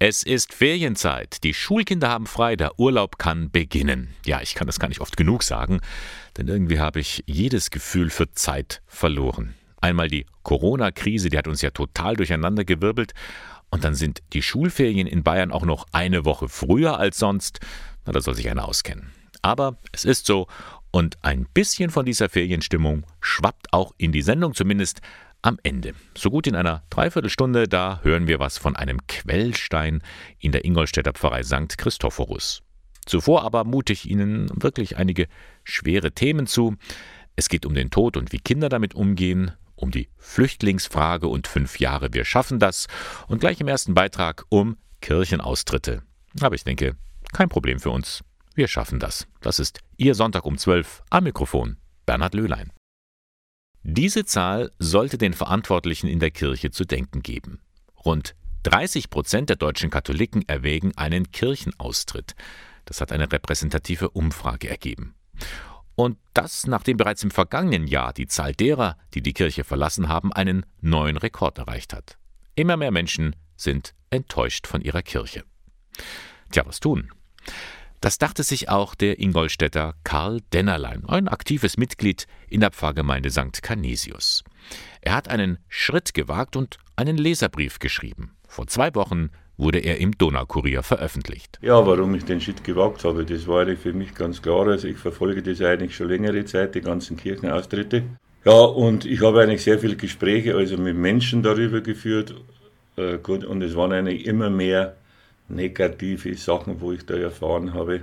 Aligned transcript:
Es 0.00 0.22
ist 0.22 0.54
Ferienzeit, 0.54 1.42
die 1.42 1.52
Schulkinder 1.52 2.08
haben 2.08 2.26
frei, 2.26 2.54
der 2.54 2.78
Urlaub 2.78 3.18
kann 3.18 3.50
beginnen. 3.50 4.14
Ja, 4.24 4.40
ich 4.40 4.54
kann 4.54 4.68
das 4.68 4.78
gar 4.78 4.86
nicht 4.86 5.00
oft 5.00 5.16
genug 5.16 5.42
sagen, 5.42 5.80
denn 6.36 6.46
irgendwie 6.46 6.78
habe 6.78 7.00
ich 7.00 7.24
jedes 7.26 7.70
Gefühl 7.70 8.08
für 8.08 8.30
Zeit 8.30 8.80
verloren. 8.86 9.54
Einmal 9.80 10.06
die 10.06 10.26
Corona-Krise, 10.44 11.30
die 11.30 11.36
hat 11.36 11.48
uns 11.48 11.62
ja 11.62 11.70
total 11.70 12.14
durcheinandergewirbelt, 12.14 13.12
und 13.70 13.82
dann 13.82 13.96
sind 13.96 14.22
die 14.34 14.42
Schulferien 14.42 15.08
in 15.08 15.24
Bayern 15.24 15.50
auch 15.50 15.64
noch 15.64 15.84
eine 15.90 16.24
Woche 16.24 16.48
früher 16.48 17.00
als 17.00 17.18
sonst. 17.18 17.58
Na, 18.06 18.12
da 18.12 18.20
soll 18.20 18.34
sich 18.34 18.48
einer 18.48 18.68
auskennen. 18.68 19.10
Aber 19.42 19.78
es 19.90 20.04
ist 20.04 20.26
so, 20.26 20.46
und 20.92 21.22
ein 21.22 21.44
bisschen 21.52 21.90
von 21.90 22.06
dieser 22.06 22.28
Ferienstimmung 22.28 23.04
schwappt 23.20 23.72
auch 23.72 23.92
in 23.98 24.12
die 24.12 24.22
Sendung, 24.22 24.54
zumindest 24.54 25.00
am 25.42 25.58
Ende. 25.62 25.94
So 26.16 26.30
gut 26.30 26.46
in 26.46 26.56
einer 26.56 26.82
Dreiviertelstunde, 26.90 27.68
da 27.68 28.00
hören 28.02 28.26
wir 28.26 28.38
was 28.38 28.58
von 28.58 28.76
einem 28.76 29.06
Quellstein 29.06 30.02
in 30.38 30.52
der 30.52 30.64
Ingolstädter 30.64 31.12
Pfarrei 31.12 31.42
St. 31.42 31.78
Christophorus. 31.78 32.62
Zuvor 33.06 33.42
aber 33.42 33.64
mute 33.64 33.92
ich 33.92 34.08
Ihnen 34.08 34.50
wirklich 34.54 34.96
einige 34.96 35.28
schwere 35.64 36.12
Themen 36.12 36.46
zu. 36.46 36.76
Es 37.36 37.48
geht 37.48 37.64
um 37.64 37.74
den 37.74 37.90
Tod 37.90 38.16
und 38.16 38.32
wie 38.32 38.38
Kinder 38.38 38.68
damit 38.68 38.94
umgehen, 38.94 39.52
um 39.76 39.90
die 39.90 40.08
Flüchtlingsfrage 40.18 41.28
und 41.28 41.46
fünf 41.46 41.78
Jahre 41.78 42.12
Wir 42.12 42.24
schaffen 42.24 42.58
das 42.58 42.86
und 43.28 43.40
gleich 43.40 43.60
im 43.60 43.68
ersten 43.68 43.94
Beitrag 43.94 44.44
um 44.48 44.76
Kirchenaustritte. 45.00 46.02
Aber 46.40 46.54
ich 46.54 46.64
denke, 46.64 46.96
kein 47.32 47.48
Problem 47.48 47.78
für 47.78 47.90
uns. 47.90 48.22
Wir 48.54 48.68
schaffen 48.68 48.98
das. 48.98 49.26
Das 49.40 49.60
ist 49.60 49.80
Ihr 49.96 50.14
Sonntag 50.14 50.44
um 50.44 50.58
12 50.58 51.02
am 51.10 51.24
Mikrofon. 51.24 51.76
Bernhard 52.06 52.34
Löhlein. 52.34 52.72
Diese 53.90 54.26
Zahl 54.26 54.70
sollte 54.78 55.16
den 55.16 55.32
Verantwortlichen 55.32 56.08
in 56.08 56.20
der 56.20 56.30
Kirche 56.30 56.70
zu 56.70 56.84
denken 56.84 57.22
geben. 57.22 57.58
Rund 58.04 58.36
30 58.64 59.08
Prozent 59.08 59.48
der 59.48 59.56
deutschen 59.56 59.88
Katholiken 59.88 60.46
erwägen 60.46 60.94
einen 60.98 61.32
Kirchenaustritt. 61.32 62.34
Das 62.84 63.00
hat 63.00 63.12
eine 63.12 63.32
repräsentative 63.32 64.10
Umfrage 64.10 64.68
ergeben. 64.68 65.14
Und 65.94 66.18
das, 66.34 66.66
nachdem 66.66 66.98
bereits 66.98 67.22
im 67.22 67.30
vergangenen 67.30 67.86
Jahr 67.86 68.12
die 68.12 68.26
Zahl 68.26 68.52
derer, 68.52 68.98
die 69.14 69.22
die 69.22 69.32
Kirche 69.32 69.64
verlassen 69.64 70.08
haben, 70.08 70.34
einen 70.34 70.66
neuen 70.82 71.16
Rekord 71.16 71.56
erreicht 71.56 71.94
hat. 71.94 72.18
Immer 72.56 72.76
mehr 72.76 72.90
Menschen 72.90 73.36
sind 73.56 73.94
enttäuscht 74.10 74.66
von 74.66 74.82
ihrer 74.82 75.00
Kirche. 75.00 75.44
Tja, 76.50 76.66
was 76.66 76.80
tun? 76.80 77.10
Das 78.00 78.18
dachte 78.18 78.44
sich 78.44 78.68
auch 78.68 78.94
der 78.94 79.18
Ingolstädter 79.18 79.94
Karl 80.04 80.40
Dennerlein, 80.52 81.04
ein 81.06 81.26
aktives 81.26 81.76
Mitglied 81.76 82.26
in 82.48 82.60
der 82.60 82.70
Pfarrgemeinde 82.70 83.30
St. 83.30 83.60
Canisius. 83.62 84.44
Er 85.00 85.14
hat 85.14 85.28
einen 85.28 85.58
Schritt 85.68 86.14
gewagt 86.14 86.54
und 86.54 86.78
einen 86.94 87.18
Leserbrief 87.18 87.80
geschrieben. 87.80 88.36
Vor 88.46 88.68
zwei 88.68 88.94
Wochen 88.94 89.30
wurde 89.56 89.80
er 89.80 89.98
im 89.98 90.16
Donaukurier 90.16 90.84
veröffentlicht. 90.84 91.58
Ja, 91.60 91.84
warum 91.84 92.14
ich 92.14 92.24
den 92.24 92.40
Schritt 92.40 92.62
gewagt 92.62 93.04
habe, 93.04 93.24
das 93.24 93.48
war 93.48 93.62
eigentlich 93.62 93.80
für 93.80 93.92
mich 93.92 94.14
ganz 94.14 94.40
klar. 94.40 94.68
Also 94.68 94.86
ich 94.86 94.98
verfolge 94.98 95.42
das 95.42 95.60
eigentlich 95.60 95.96
schon 95.96 96.08
längere 96.08 96.44
Zeit, 96.44 96.76
die 96.76 96.80
ganzen 96.80 97.16
Kirchenaustritte. 97.16 98.04
Ja, 98.44 98.52
und 98.52 99.04
ich 99.04 99.20
habe 99.20 99.42
eigentlich 99.42 99.64
sehr 99.64 99.80
viele 99.80 99.96
Gespräche 99.96 100.54
also 100.54 100.76
mit 100.78 100.96
Menschen 100.96 101.42
darüber 101.42 101.80
geführt. 101.80 102.34
Äh, 102.96 103.18
gut, 103.18 103.44
und 103.44 103.62
es 103.62 103.74
waren 103.74 103.92
eigentlich 103.92 104.26
immer 104.26 104.48
mehr 104.48 104.96
negative 105.48 106.34
Sachen, 106.36 106.80
wo 106.80 106.92
ich 106.92 107.06
da 107.06 107.14
erfahren 107.14 107.74
habe. 107.74 108.02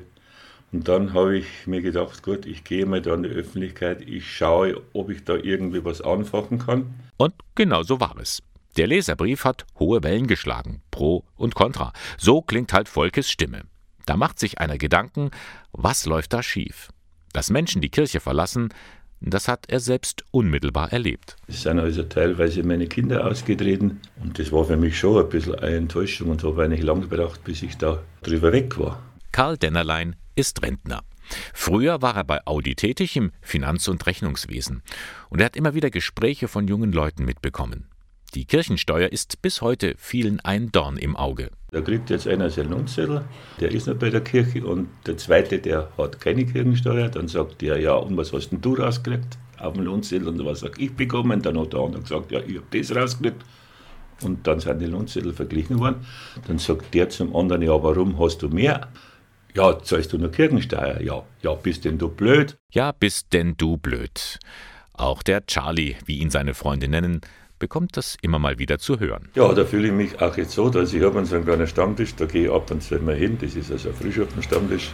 Und 0.71 0.87
dann 0.87 1.13
habe 1.13 1.37
ich 1.37 1.67
mir 1.67 1.81
gedacht, 1.81 2.23
gut, 2.23 2.45
ich 2.45 2.63
gehe 2.63 2.85
mal 2.85 3.01
da 3.01 3.13
in 3.13 3.23
die 3.23 3.29
Öffentlichkeit, 3.29 4.01
ich 4.01 4.29
schaue, 4.29 4.81
ob 4.93 5.09
ich 5.09 5.23
da 5.23 5.35
irgendwie 5.35 5.85
was 5.85 6.01
anfachen 6.01 6.59
kann. 6.59 6.93
Und 7.17 7.33
genau 7.55 7.83
so 7.83 7.99
war 7.99 8.17
es. 8.19 8.41
Der 8.77 8.87
Leserbrief 8.87 9.45
hat 9.45 9.65
hohe 9.79 10.03
Wellen 10.03 10.27
geschlagen, 10.27 10.81
pro 10.91 11.23
und 11.37 11.55
contra. 11.55 11.93
So 12.17 12.41
klingt 12.41 12.73
halt 12.73 12.89
Volkes 12.89 13.31
Stimme. 13.31 13.63
Da 14.05 14.17
macht 14.17 14.37
sich 14.37 14.59
einer 14.59 14.77
Gedanken, 14.77 15.31
was 15.71 16.05
läuft 16.05 16.33
da 16.33 16.43
schief? 16.43 16.89
Dass 17.31 17.49
Menschen 17.49 17.81
die 17.81 17.89
Kirche 17.89 18.19
verlassen, 18.19 18.73
das 19.33 19.47
hat 19.47 19.65
er 19.67 19.79
selbst 19.79 20.23
unmittelbar 20.31 20.91
erlebt. 20.93 21.35
Es 21.47 21.63
sind 21.63 21.79
also 21.79 22.03
teilweise 22.03 22.63
meine 22.63 22.87
Kinder 22.87 23.25
ausgetreten 23.25 24.01
und 24.21 24.37
das 24.37 24.51
war 24.51 24.65
für 24.65 24.77
mich 24.77 24.97
schon 24.97 25.23
ein 25.23 25.29
bisschen 25.29 25.55
eine 25.55 25.77
Enttäuschung 25.77 26.29
und 26.29 26.43
habe 26.43 26.63
eigentlich 26.63 26.83
lange 26.83 27.07
gebraucht, 27.07 27.43
bis 27.43 27.63
ich 27.63 27.77
da 27.77 28.01
drüber 28.21 28.51
weg 28.51 28.77
war. 28.77 29.01
Karl 29.31 29.57
Dennerlein 29.57 30.15
ist 30.35 30.61
Rentner. 30.61 31.03
Früher 31.53 32.01
war 32.01 32.15
er 32.15 32.23
bei 32.23 32.45
Audi 32.45 32.75
tätig 32.75 33.15
im 33.17 33.31
Finanz- 33.41 33.87
und 33.87 34.05
Rechnungswesen 34.05 34.83
und 35.29 35.39
er 35.39 35.45
hat 35.45 35.55
immer 35.55 35.73
wieder 35.73 35.89
Gespräche 35.89 36.47
von 36.47 36.67
jungen 36.67 36.91
Leuten 36.91 37.25
mitbekommen. 37.25 37.87
Die 38.35 38.43
Kirchensteuer 38.43 39.13
ist 39.13 39.41
bis 39.41 39.61
heute 39.61 39.95
vielen 39.97 40.41
ein 40.41 40.69
Dorn 40.69 40.97
im 40.97 41.15
Auge. 41.15 41.51
Da 41.71 41.79
kriegt 41.79 42.09
jetzt 42.09 42.27
einer 42.27 42.49
seinen 42.49 42.71
Lohnzettel, 42.71 43.23
der 43.61 43.71
ist 43.71 43.87
noch 43.87 43.95
bei 43.95 44.09
der 44.09 44.19
Kirche 44.19 44.65
und 44.65 44.89
der 45.07 45.15
zweite, 45.15 45.59
der 45.59 45.89
hat 45.97 46.19
keine 46.19 46.45
Kirchensteuer. 46.45 47.07
Dann 47.07 47.29
sagt 47.29 47.61
der, 47.61 47.79
ja, 47.79 47.93
und 47.93 48.17
was 48.17 48.33
hast 48.33 48.49
denn 48.49 48.59
du 48.59 48.73
rausgekriegt 48.73 49.37
auf 49.57 49.75
dem 49.75 49.83
Lohnzettel? 49.83 50.27
Und 50.27 50.43
was 50.43 50.59
sag 50.59 50.77
ich 50.81 50.93
bekommen? 50.93 51.41
Dann 51.41 51.57
hat 51.57 51.71
der 51.71 51.79
andere 51.79 52.01
gesagt, 52.01 52.29
ja, 52.29 52.41
ich 52.41 52.57
habe 52.57 52.77
das 52.77 52.93
rausgekriegt. 52.93 53.41
Und 54.21 54.45
dann 54.45 54.59
sind 54.59 54.79
die 54.79 54.87
Lohnzettel 54.87 55.31
verglichen 55.31 55.79
worden. 55.79 56.05
Dann 56.45 56.57
sagt 56.59 56.93
der 56.93 57.07
zum 57.07 57.33
anderen, 57.33 57.61
ja, 57.61 57.81
warum 57.81 58.19
hast 58.19 58.41
du 58.41 58.49
mehr? 58.49 58.89
Ja, 59.53 59.81
zahlst 59.81 60.11
du 60.11 60.17
nur 60.17 60.31
Kirchensteuer? 60.31 60.99
Ja, 60.99 61.23
ja, 61.41 61.53
bist 61.53 61.85
denn 61.85 61.97
du 61.97 62.09
blöd? 62.09 62.57
Ja, 62.71 62.91
bist 62.91 63.31
denn 63.31 63.55
du 63.55 63.77
blöd. 63.77 64.39
Auch 64.91 65.23
der 65.23 65.45
Charlie, 65.45 65.95
wie 66.05 66.17
ihn 66.17 66.29
seine 66.29 66.53
Freunde 66.53 66.89
nennen, 66.89 67.21
bekommt 67.65 67.97
das 67.97 68.15
immer 68.21 68.37
mal 68.37 68.59
wieder 68.59 68.77
zu 68.77 68.99
hören. 68.99 69.29
Ja, 69.33 69.51
da 69.51 69.65
fühle 69.65 69.87
ich 69.87 69.93
mich 69.93 70.21
auch 70.21 70.37
jetzt 70.37 70.51
so, 70.51 70.69
dass 70.69 70.93
ich 70.93 71.01
habe 71.01 71.25
so 71.25 71.35
einen 71.35 71.45
kleinen 71.45 71.65
Stammtisch, 71.65 72.13
da 72.13 72.25
gehe 72.25 72.45
ich 72.45 72.51
ab 72.51 72.69
und 72.69 72.83
zu 72.83 72.99
mal 72.99 73.15
hin, 73.15 73.39
das 73.41 73.55
ist 73.55 73.71
also 73.71 73.89
ein 73.89 73.95
Frühschaften-Stammtisch. 73.95 74.91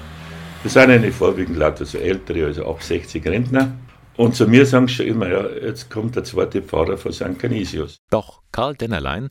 Das 0.63 0.71
sind 0.71 0.89
eine 0.89 1.11
vorwiegend 1.11 1.57
lauter 1.57 1.83
so 1.83 1.97
ältere, 1.97 2.45
also 2.45 2.65
ab 2.65 2.81
60 2.81 3.25
Rentner. 3.25 3.77
Und 4.15 4.37
zu 4.37 4.47
mir 4.47 4.65
sagen 4.65 4.87
sie 4.87 4.93
schon 4.93 5.07
immer, 5.07 5.27
ja, 5.27 5.49
jetzt 5.49 5.89
kommt 5.89 6.15
der 6.15 6.23
zweite 6.23 6.61
Pfarrer 6.61 6.97
von 6.97 7.11
St. 7.11 7.37
Canisius. 7.37 7.97
Doch 8.09 8.41
Karl 8.53 8.75
Dennerlein 8.75 9.27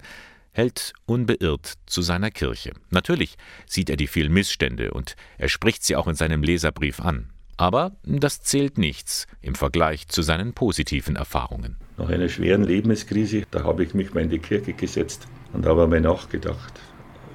hält 0.52 0.92
unbeirrt 1.06 1.72
zu 1.86 2.02
seiner 2.02 2.30
Kirche. 2.30 2.72
Natürlich 2.90 3.36
sieht 3.64 3.88
er 3.88 3.96
die 3.96 4.06
vielen 4.06 4.34
Missstände 4.34 4.90
und 4.90 5.16
er 5.38 5.48
spricht 5.48 5.82
sie 5.82 5.96
auch 5.96 6.08
in 6.08 6.14
seinem 6.14 6.42
Leserbrief 6.42 7.00
an. 7.00 7.30
Aber 7.60 7.92
das 8.04 8.40
zählt 8.40 8.78
nichts 8.78 9.26
im 9.42 9.54
Vergleich 9.54 10.08
zu 10.08 10.22
seinen 10.22 10.54
positiven 10.54 11.14
Erfahrungen. 11.14 11.76
Nach 11.98 12.08
einer 12.08 12.30
schweren 12.30 12.64
Lebenskrise, 12.64 13.42
da 13.50 13.64
habe 13.64 13.84
ich 13.84 13.92
mich 13.92 14.14
mal 14.14 14.22
in 14.22 14.30
die 14.30 14.38
Kirche 14.38 14.72
gesetzt 14.72 15.28
und 15.52 15.66
habe 15.66 15.86
mal 15.86 16.00
nachgedacht 16.00 16.80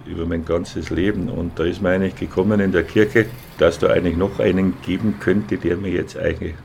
über 0.08 0.26
mein 0.26 0.44
ganzes 0.44 0.90
Leben. 0.90 1.30
Und 1.30 1.60
da 1.60 1.66
ist 1.66 1.80
mir 1.80 1.90
eigentlich 1.90 2.16
gekommen 2.16 2.60
in 2.60 2.72
der 2.72 2.82
Kirche, 2.82 3.28
dass 3.60 3.78
da 3.78 3.90
eigentlich 3.90 4.18
noch 4.18 4.40
einen 4.40 4.74
geben 4.82 5.20
könnte, 5.20 5.60
der 5.60 5.78
mir 5.78 5.92
jetzt 5.92 6.18
eigentlich 6.18 6.56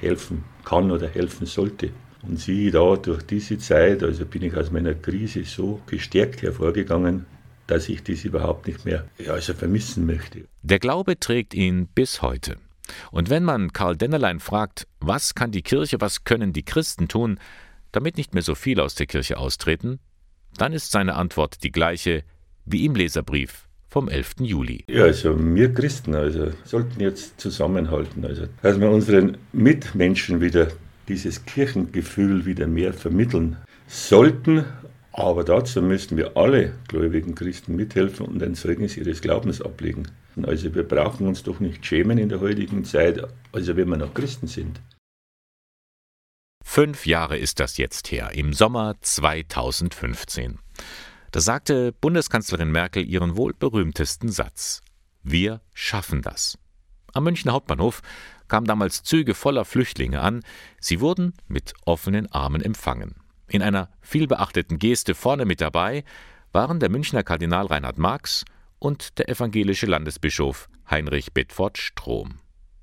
helfen 0.00 0.44
kann 0.64 0.90
oder 0.90 1.06
helfen 1.06 1.44
sollte. 1.44 1.90
Und 2.22 2.38
siehe 2.38 2.70
da, 2.70 2.96
durch 2.96 3.24
diese 3.24 3.58
Zeit, 3.58 4.02
also 4.02 4.24
bin 4.24 4.40
ich 4.40 4.56
aus 4.56 4.70
meiner 4.70 4.94
Krise 4.94 5.44
so 5.44 5.82
gestärkt 5.84 6.40
hervorgegangen, 6.40 7.26
dass 7.66 7.90
ich 7.90 8.02
das 8.04 8.24
überhaupt 8.24 8.68
nicht 8.68 8.86
mehr 8.86 9.04
ja, 9.18 9.34
also 9.34 9.52
vermissen 9.52 10.06
möchte. 10.06 10.44
Der 10.62 10.78
Glaube 10.78 11.20
trägt 11.20 11.52
ihn 11.52 11.88
bis 11.88 12.22
heute. 12.22 12.56
Und 13.10 13.30
wenn 13.30 13.44
man 13.44 13.72
Karl 13.72 13.96
Dennerlein 13.96 14.40
fragt, 14.40 14.86
was 15.00 15.34
kann 15.34 15.52
die 15.52 15.62
Kirche, 15.62 16.00
was 16.00 16.24
können 16.24 16.52
die 16.52 16.64
Christen 16.64 17.08
tun, 17.08 17.38
damit 17.92 18.16
nicht 18.16 18.34
mehr 18.34 18.42
so 18.42 18.54
viele 18.54 18.82
aus 18.82 18.94
der 18.94 19.06
Kirche 19.06 19.38
austreten, 19.38 20.00
dann 20.56 20.72
ist 20.72 20.90
seine 20.90 21.14
Antwort 21.14 21.62
die 21.62 21.72
gleiche 21.72 22.24
wie 22.64 22.84
im 22.84 22.94
Leserbrief 22.94 23.68
vom 23.88 24.08
11. 24.08 24.36
Juli. 24.40 24.84
Ja, 24.88 25.04
also 25.04 25.36
wir 25.38 25.72
Christen 25.74 26.14
also, 26.14 26.50
sollten 26.64 27.00
jetzt 27.00 27.38
zusammenhalten, 27.40 28.24
also, 28.24 28.46
dass 28.62 28.80
wir 28.80 28.90
unseren 28.90 29.36
Mitmenschen 29.52 30.40
wieder 30.40 30.68
dieses 31.08 31.44
Kirchengefühl 31.44 32.46
wieder 32.46 32.66
mehr 32.66 32.94
vermitteln 32.94 33.56
sollten. 33.86 34.64
Aber 35.12 35.44
dazu 35.44 35.82
müssten 35.82 36.16
wir 36.16 36.36
alle 36.36 36.72
gläubigen 36.88 37.34
Christen 37.34 37.76
mithelfen 37.76 38.26
und 38.26 38.42
ein 38.42 38.54
Zeugnis 38.54 38.96
ihres 38.96 39.20
Glaubens 39.20 39.60
ablegen. 39.60 40.08
Also 40.42 40.74
wir 40.74 40.84
brauchen 40.84 41.26
uns 41.26 41.42
doch 41.42 41.60
nicht 41.60 41.84
schämen 41.84 42.16
in 42.16 42.30
der 42.30 42.40
heutigen 42.40 42.84
Zeit, 42.84 43.22
also 43.52 43.76
wenn 43.76 43.88
wir 43.88 43.98
noch 43.98 44.14
Christen 44.14 44.46
sind. 44.46 44.80
Fünf 46.64 47.04
Jahre 47.04 47.36
ist 47.36 47.60
das 47.60 47.76
jetzt 47.76 48.10
her, 48.10 48.30
im 48.32 48.54
Sommer 48.54 48.96
2015. 49.02 50.58
Da 51.30 51.40
sagte 51.40 51.92
Bundeskanzlerin 51.92 52.70
Merkel 52.70 53.06
ihren 53.06 53.36
wohl 53.36 53.52
berühmtesten 53.52 54.30
Satz. 54.30 54.82
Wir 55.22 55.60
schaffen 55.74 56.22
das. 56.22 56.58
Am 57.12 57.24
Münchner 57.24 57.52
Hauptbahnhof 57.52 58.00
kamen 58.48 58.66
damals 58.66 59.02
Züge 59.02 59.34
voller 59.34 59.66
Flüchtlinge 59.66 60.20
an. 60.20 60.42
Sie 60.80 61.00
wurden 61.00 61.34
mit 61.46 61.74
offenen 61.84 62.32
Armen 62.32 62.62
empfangen. 62.62 63.21
In 63.52 63.60
einer 63.60 63.90
vielbeachteten 64.00 64.78
Geste 64.78 65.14
vorne 65.14 65.44
mit 65.44 65.60
dabei 65.60 66.04
waren 66.52 66.80
der 66.80 66.88
Münchner 66.88 67.22
Kardinal 67.22 67.66
Reinhard 67.66 67.98
Marx 67.98 68.46
und 68.78 69.18
der 69.18 69.28
evangelische 69.28 69.84
Landesbischof 69.84 70.70
Heinrich 70.90 71.34
Bedford 71.34 71.76
Strom. 71.76 72.36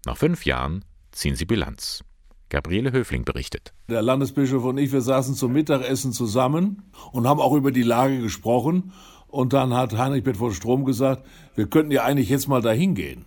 Nach 0.05 0.15
fünf 0.15 0.45
Jahren 0.45 0.85
ziehen 1.11 1.35
sie 1.35 1.45
Bilanz. 1.45 2.03
Gabriele 2.49 2.91
Höfling 2.91 3.25
berichtet. 3.25 3.73
Der 3.89 4.03
Landesbischof 4.03 4.63
und 4.63 4.77
ich, 4.77 4.91
wir 4.91 5.01
saßen 5.01 5.33
zum 5.33 5.53
Mittagessen 5.53 6.13
zusammen 6.13 6.83
und 7.13 7.27
haben 7.27 7.39
auch 7.39 7.55
über 7.55 7.71
die 7.71 7.81
Lage 7.81 8.21
gesprochen. 8.21 8.93
Und 9.25 9.53
dann 9.53 9.73
hat 9.73 9.97
Heinrich 9.97 10.23
Bedford 10.23 10.53
Strom 10.53 10.85
gesagt, 10.85 11.25
wir 11.55 11.65
könnten 11.65 11.91
ja 11.91 12.03
eigentlich 12.03 12.29
jetzt 12.29 12.47
mal 12.47 12.61
dahin 12.61 12.93
gehen. 12.93 13.25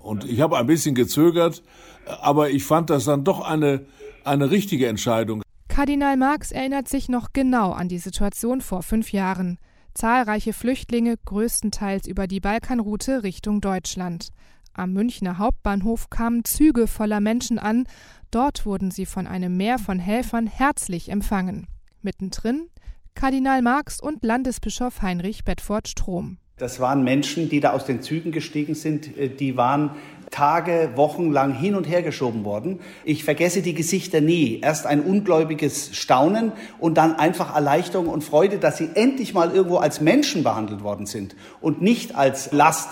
Und 0.00 0.24
ich 0.24 0.40
habe 0.40 0.58
ein 0.58 0.66
bisschen 0.66 0.96
gezögert, 0.96 1.62
aber 2.06 2.50
ich 2.50 2.64
fand 2.64 2.90
das 2.90 3.04
dann 3.04 3.22
doch 3.22 3.40
eine, 3.40 3.86
eine 4.24 4.50
richtige 4.50 4.88
Entscheidung. 4.88 5.42
Kardinal 5.72 6.18
Marx 6.18 6.52
erinnert 6.52 6.86
sich 6.86 7.08
noch 7.08 7.32
genau 7.32 7.72
an 7.72 7.88
die 7.88 7.96
Situation 7.96 8.60
vor 8.60 8.82
fünf 8.82 9.10
Jahren. 9.10 9.56
Zahlreiche 9.94 10.52
Flüchtlinge, 10.52 11.16
größtenteils 11.24 12.06
über 12.06 12.26
die 12.26 12.40
Balkanroute 12.40 13.22
Richtung 13.22 13.62
Deutschland. 13.62 14.28
Am 14.74 14.92
Münchner 14.92 15.38
Hauptbahnhof 15.38 16.10
kamen 16.10 16.44
Züge 16.44 16.86
voller 16.86 17.20
Menschen 17.20 17.58
an, 17.58 17.86
dort 18.30 18.66
wurden 18.66 18.90
sie 18.90 19.06
von 19.06 19.26
einem 19.26 19.56
Meer 19.56 19.78
von 19.78 19.98
Helfern 19.98 20.46
herzlich 20.46 21.08
empfangen. 21.08 21.68
Mittendrin 22.02 22.68
Kardinal 23.14 23.62
Marx 23.62 23.98
und 23.98 24.22
Landesbischof 24.22 25.00
Heinrich 25.00 25.42
Bedford 25.42 25.88
Strom. 25.88 26.36
Das 26.62 26.78
waren 26.78 27.02
Menschen, 27.02 27.48
die 27.48 27.58
da 27.58 27.72
aus 27.72 27.86
den 27.86 28.02
Zügen 28.02 28.30
gestiegen 28.30 28.76
sind, 28.76 29.18
äh, 29.18 29.28
die 29.28 29.56
waren 29.56 29.90
Tage, 30.30 30.90
Wochen 30.94 31.32
lang 31.32 31.52
hin 31.52 31.74
und 31.74 31.88
her 31.88 32.02
geschoben 32.02 32.44
worden. 32.44 32.78
Ich 33.04 33.24
vergesse 33.24 33.62
die 33.62 33.74
Gesichter 33.74 34.20
nie. 34.20 34.60
Erst 34.62 34.86
ein 34.86 35.00
ungläubiges 35.00 35.90
Staunen 35.96 36.52
und 36.78 36.98
dann 36.98 37.16
einfach 37.16 37.52
Erleichterung 37.52 38.06
und 38.06 38.22
Freude, 38.22 38.58
dass 38.58 38.78
sie 38.78 38.90
endlich 38.94 39.34
mal 39.34 39.50
irgendwo 39.50 39.78
als 39.78 40.00
Menschen 40.00 40.44
behandelt 40.44 40.84
worden 40.84 41.06
sind 41.06 41.34
und 41.60 41.82
nicht 41.82 42.14
als 42.14 42.52
Last. 42.52 42.90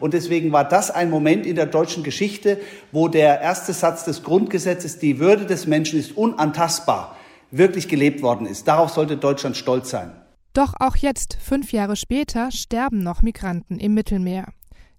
Und 0.00 0.14
deswegen 0.14 0.50
war 0.50 0.64
das 0.64 0.90
ein 0.90 1.08
Moment 1.08 1.46
in 1.46 1.54
der 1.54 1.66
deutschen 1.66 2.02
Geschichte, 2.02 2.58
wo 2.90 3.06
der 3.06 3.40
erste 3.40 3.72
Satz 3.72 4.04
des 4.04 4.24
Grundgesetzes, 4.24 4.98
die 4.98 5.20
Würde 5.20 5.46
des 5.46 5.68
Menschen 5.68 6.00
ist 6.00 6.16
unantastbar, 6.16 7.16
wirklich 7.52 7.86
gelebt 7.86 8.20
worden 8.20 8.48
ist. 8.48 8.66
Darauf 8.66 8.90
sollte 8.90 9.16
Deutschland 9.16 9.56
stolz 9.56 9.90
sein. 9.90 10.10
Doch 10.52 10.74
auch 10.78 10.96
jetzt, 10.96 11.38
fünf 11.40 11.72
Jahre 11.72 11.96
später, 11.96 12.50
sterben 12.50 13.02
noch 13.02 13.22
Migranten 13.22 13.78
im 13.78 13.94
Mittelmeer. 13.94 14.52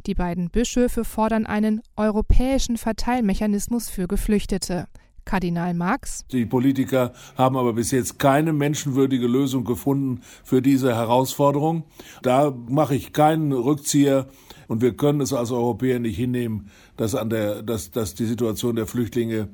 Die 0.08 0.16
beiden 0.16 0.50
Bischöfe 0.50 1.06
fordern 1.06 1.46
einen 1.46 1.82
europäischen 1.96 2.78
Verteilmechanismus 2.78 3.88
für 3.88 4.08
Geflüchtete. 4.08 4.88
Kardinal 5.26 5.74
Marx. 5.74 6.26
Die 6.32 6.46
Politiker 6.46 7.14
haben 7.38 7.56
aber 7.56 7.74
bis 7.74 7.92
jetzt 7.92 8.20
keine 8.20 8.52
menschenwürdige 8.52 9.28
Lösung 9.28 9.64
gefunden 9.64 10.22
für 10.44 10.62
diese 10.62 10.96
Herausforderung. 10.96 11.84
Da 12.24 12.52
mache 12.68 12.96
ich 12.96 13.14
keinen 13.14 13.54
Rückzieher 13.54 14.28
und 14.68 14.82
wir 14.82 14.98
können 14.98 15.22
es 15.22 15.34
als 15.34 15.52
Europäer 15.52 16.00
nicht 16.00 16.18
hinnehmen, 16.18 16.70
dass, 16.98 17.16
an 17.16 17.30
der, 17.30 17.62
dass, 17.64 17.92
dass 17.92 18.16
die 18.16 18.26
Situation 18.26 18.76
der 18.76 18.88
Flüchtlinge 18.88 19.50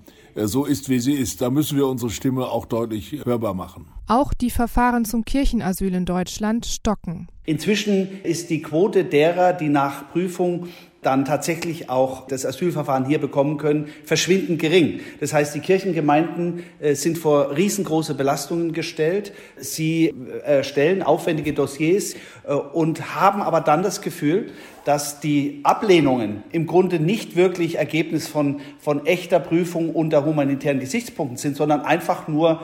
so 0.48 0.66
ist, 0.66 0.90
wie 0.90 1.00
sie 1.00 1.14
ist. 1.14 1.42
Da 1.42 1.50
müssen 1.50 1.78
wir 1.78 1.88
unsere 1.88 2.12
Stimme 2.12 2.48
auch 2.48 2.66
deutlich 2.66 3.26
hörbar 3.26 3.54
machen. 3.54 3.88
Auch 4.08 4.34
die 4.34 4.50
Verfahren 4.50 5.06
zum 5.06 5.26
Kirchenasyl 5.26 5.94
in 5.94 6.06
Deutschland 6.06 6.66
stocken. 6.66 7.28
Inzwischen 7.46 8.22
ist 8.24 8.50
die 8.50 8.62
Quote 8.62 9.06
derer, 9.06 9.54
die 9.54 9.70
nach 9.70 10.12
Prüfung 10.12 10.68
dann 11.02 11.24
tatsächlich 11.24 11.90
auch 11.90 12.28
das 12.28 12.46
Asylverfahren 12.46 13.06
hier 13.06 13.20
bekommen 13.20 13.58
können, 13.58 13.88
verschwindend 14.04 14.60
gering. 14.60 15.00
Das 15.22 15.32
heißt, 15.32 15.56
die 15.56 15.62
Kirchengemeinden 15.62 16.64
äh, 16.80 16.94
sind 16.94 17.18
vor 17.18 17.56
riesengroße 17.56 18.16
Belastungen 18.16 18.74
gestellt. 18.74 19.32
Sie 19.58 20.14
erstellen 20.44 21.02
äh, 21.02 21.06
aufwendige 21.06 21.54
Dossiers 21.54 22.16
äh, 22.46 22.54
und 22.54 23.16
haben 23.16 23.42
aber 23.42 23.62
dann 23.62 23.82
das 23.82 24.02
Gefühl, 24.02 24.52
dass 24.84 25.20
die 25.20 25.62
Ablehnungen 25.64 26.44
im 26.52 26.66
Grunde 26.66 27.00
nicht 27.00 27.36
wirklich 27.36 27.76
Ergebnis 27.78 28.28
von, 28.28 28.60
von 28.80 29.06
echter 29.06 29.40
Prüfung 29.40 29.92
unter 29.92 30.26
humanitären 30.30 30.80
Gesichtspunkten 30.80 31.38
sind, 31.38 31.58
sondern 31.58 31.82
einfach 31.82 32.28
nur 32.28 32.62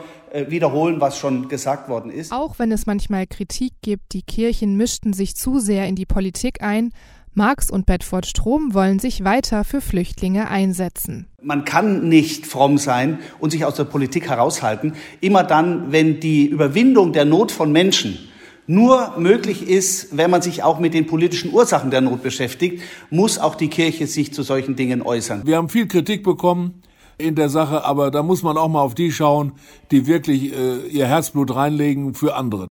wiederholen, 0.48 1.00
was 1.00 1.18
schon 1.18 1.48
gesagt 1.48 1.88
worden 1.88 2.10
ist. 2.10 2.32
Auch 2.32 2.58
wenn 2.58 2.72
es 2.72 2.86
manchmal 2.86 3.26
Kritik 3.26 3.72
gibt, 3.82 4.12
die 4.12 4.22
Kirchen 4.22 4.76
mischten 4.76 5.12
sich 5.12 5.36
zu 5.36 5.60
sehr 5.60 5.86
in 5.86 5.94
die 5.94 6.06
Politik 6.06 6.62
ein, 6.62 6.92
Marx 7.38 7.70
und 7.70 7.84
Bedford 7.84 8.24
Strom 8.24 8.72
wollen 8.72 8.98
sich 8.98 9.22
weiter 9.22 9.62
für 9.62 9.82
Flüchtlinge 9.82 10.48
einsetzen. 10.48 11.26
Man 11.42 11.66
kann 11.66 12.08
nicht 12.08 12.46
fromm 12.46 12.78
sein 12.78 13.18
und 13.40 13.50
sich 13.50 13.66
aus 13.66 13.74
der 13.74 13.84
Politik 13.84 14.30
heraushalten. 14.30 14.94
Immer 15.20 15.44
dann, 15.44 15.92
wenn 15.92 16.18
die 16.18 16.46
Überwindung 16.46 17.12
der 17.12 17.26
Not 17.26 17.52
von 17.52 17.70
Menschen 17.72 18.18
nur 18.66 19.18
möglich 19.18 19.68
ist, 19.68 20.16
wenn 20.16 20.30
man 20.30 20.40
sich 20.40 20.62
auch 20.62 20.78
mit 20.80 20.94
den 20.94 21.06
politischen 21.06 21.52
Ursachen 21.52 21.90
der 21.90 22.00
Not 22.00 22.22
beschäftigt, 22.22 22.82
muss 23.10 23.38
auch 23.38 23.54
die 23.54 23.68
Kirche 23.68 24.06
sich 24.06 24.32
zu 24.32 24.42
solchen 24.42 24.74
Dingen 24.74 25.02
äußern. 25.02 25.42
Wir 25.44 25.58
haben 25.58 25.68
viel 25.68 25.88
Kritik 25.88 26.24
bekommen 26.24 26.80
in 27.18 27.34
der 27.34 27.48
Sache, 27.48 27.84
aber 27.84 28.10
da 28.10 28.22
muss 28.22 28.42
man 28.42 28.56
auch 28.56 28.68
mal 28.68 28.80
auf 28.80 28.94
die 28.94 29.12
schauen, 29.12 29.52
die 29.90 30.06
wirklich 30.06 30.52
äh, 30.52 30.86
ihr 30.88 31.06
Herzblut 31.06 31.54
reinlegen 31.54 32.14
für 32.14 32.34
andere. 32.34 32.68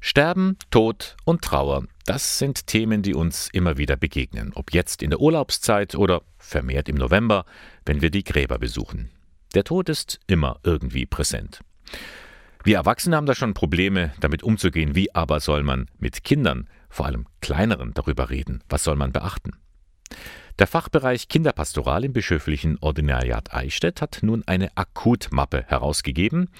Sterben, 0.00 0.56
Tod 0.70 1.16
und 1.24 1.42
Trauer, 1.42 1.84
das 2.06 2.38
sind 2.38 2.66
Themen, 2.66 3.02
die 3.02 3.14
uns 3.14 3.48
immer 3.52 3.78
wieder 3.78 3.96
begegnen, 3.96 4.52
ob 4.54 4.72
jetzt 4.72 5.02
in 5.02 5.10
der 5.10 5.20
Urlaubszeit 5.20 5.94
oder 5.94 6.22
vermehrt 6.38 6.88
im 6.88 6.96
November, 6.96 7.44
wenn 7.86 8.02
wir 8.02 8.10
die 8.10 8.24
Gräber 8.24 8.58
besuchen. 8.58 9.10
Der 9.54 9.64
Tod 9.64 9.88
ist 9.88 10.18
immer 10.26 10.58
irgendwie 10.64 11.06
präsent. 11.06 11.60
Wir 12.64 12.76
Erwachsene 12.76 13.16
haben 13.16 13.26
da 13.26 13.34
schon 13.34 13.54
Probleme, 13.54 14.12
damit 14.20 14.42
umzugehen. 14.42 14.94
Wie 14.94 15.14
aber 15.14 15.40
soll 15.40 15.62
man 15.62 15.86
mit 15.98 16.24
Kindern, 16.24 16.68
vor 16.88 17.06
allem 17.06 17.26
kleineren, 17.40 17.92
darüber 17.94 18.30
reden? 18.30 18.62
Was 18.68 18.84
soll 18.84 18.96
man 18.96 19.12
beachten? 19.12 19.52
Der 20.58 20.66
Fachbereich 20.66 21.28
Kinderpastoral 21.28 22.04
im 22.04 22.12
bischöflichen 22.12 22.76
Ordinariat 22.80 23.54
Eichstätt 23.54 24.02
hat 24.02 24.18
nun 24.22 24.42
eine 24.46 24.76
Akutmappe 24.76 25.64
herausgegeben. 25.66 26.50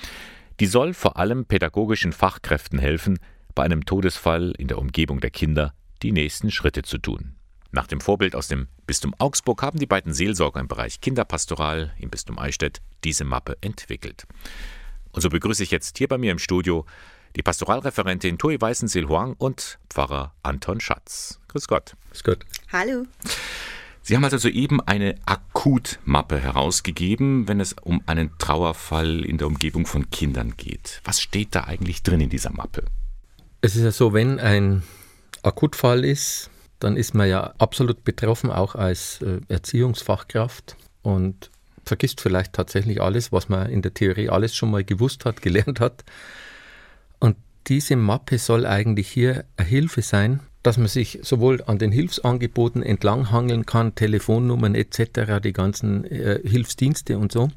Die 0.61 0.67
soll 0.67 0.95
vor 0.95 1.19
allem 1.19 1.45
pädagogischen 1.45 2.13
Fachkräften 2.13 2.79
helfen, 2.79 3.19
bei 3.55 3.65
einem 3.65 3.85
Todesfall 3.85 4.55
in 4.57 4.69
der 4.69 4.79
Umgebung 4.79 5.21
der 5.21 5.31
Kinder 5.31 5.75
die 6.03 6.13
nächsten 6.13 6.51
Schritte 6.51 6.83
zu 6.83 6.99
tun. 6.99 7.37
Nach 7.71 7.87
dem 7.87 8.01
Vorbild 8.01 8.35
aus 8.35 8.49
dem 8.49 8.69
Bistum 8.87 9.15
Augsburg 9.19 9.63
haben 9.63 9.79
die 9.79 9.87
beiden 9.87 10.15
Seelsorger 10.15 10.61
im 10.61 10.69
Bereich 10.69 11.01
Kinderpastoral 11.01 11.93
im 11.99 12.11
Bistum 12.11 12.39
Eichstätt 12.39 12.81
diese 13.05 13.25
Mappe 13.25 13.57
entwickelt. 13.61 14.27
Und 15.13 15.21
so 15.21 15.29
begrüße 15.29 15.63
ich 15.63 15.71
jetzt 15.71 15.99
hier 15.99 16.09
bei 16.09 16.19
mir 16.19 16.33
im 16.33 16.39
Studio 16.39 16.87
die 17.37 17.43
Pastoralreferentin 17.43 18.39
Tui 18.39 18.61
Weißenseel 18.61 19.09
Huang 19.09 19.35
und 19.35 19.79
Pfarrer 19.89 20.35
Anton 20.43 20.81
Schatz. 20.81 21.41
Grüß 21.49 21.69
Gott. 21.69 21.95
Grüß 22.11 22.25
Gott. 22.25 22.45
Hallo. 22.73 23.07
Sie 24.05 24.17
haben 24.17 24.25
also 24.25 24.37
soeben 24.37 24.81
eine 24.81 25.15
Akutmappe 25.27 26.41
herausgegeben, 26.41 27.47
wenn 27.47 27.61
es 27.61 27.75
um 27.75 28.03
einen 28.07 28.37
Trauerfall 28.39 29.25
in 29.25 29.39
der 29.39 29.47
Umgebung 29.47 29.87
von 29.87 30.11
Kindern 30.11 30.55
geht. 30.57 31.01
Was 31.05 31.21
steht 31.21 31.55
da 31.55 31.65
eigentlich 31.65 32.03
drin 32.03 32.21
in 32.21 32.29
dieser 32.29 32.53
Mappe? 32.53 32.85
Es 33.61 33.77
ist 33.77 33.85
ja 33.85 33.93
so, 33.93 34.13
wenn 34.13 34.41
ein 34.41 34.83
Akutfall 35.45 36.05
ist, 36.05 36.51
dann 36.81 36.97
ist 36.97 37.15
man 37.15 37.29
ja 37.29 37.55
absolut 37.59 38.03
betroffen, 38.03 38.51
auch 38.51 38.75
als 38.75 39.23
äh, 39.23 39.41
Erziehungsfachkraft 39.47 40.77
und 41.03 41.51
vergisst 41.85 42.21
vielleicht 42.21 42.55
tatsächlich 42.55 43.01
alles, 43.01 43.31
was 43.31 43.49
man 43.49 43.71
in 43.71 43.83
der 43.83 43.95
Theorie 43.95 44.29
alles 44.29 44.57
schon 44.57 44.73
mal 44.73 44.83
gewusst 44.83 45.25
hat, 45.25 45.43
gelernt 45.43 45.79
hat. 45.79 46.05
Und 47.21 47.37
diese 47.69 47.95
Mappe 47.95 48.39
soll 48.39 48.67
eigentlich 48.67 49.09
hier 49.09 49.45
eine 49.57 49.69
Hilfe 49.69 50.03
sein, 50.03 50.41
dass 50.63 50.79
man 50.79 50.89
sich 50.89 51.19
sowohl 51.23 51.63
an 51.67 51.79
den 51.79 51.93
Hilfsangeboten 51.93 52.83
entlanghangeln 52.83 53.67
kann, 53.67 53.95
Telefonnummern 53.95 54.75
etc., 54.75 55.41
die 55.43 55.53
ganzen 55.53 56.05
äh, 56.05 56.41
Hilfsdienste 56.45 57.19
und 57.19 57.33
so, 57.33 57.51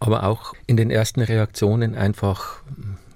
aber 0.00 0.24
auch 0.24 0.54
in 0.66 0.76
den 0.76 0.90
ersten 0.90 1.20
Reaktionen 1.20 1.94
einfach 1.94 2.62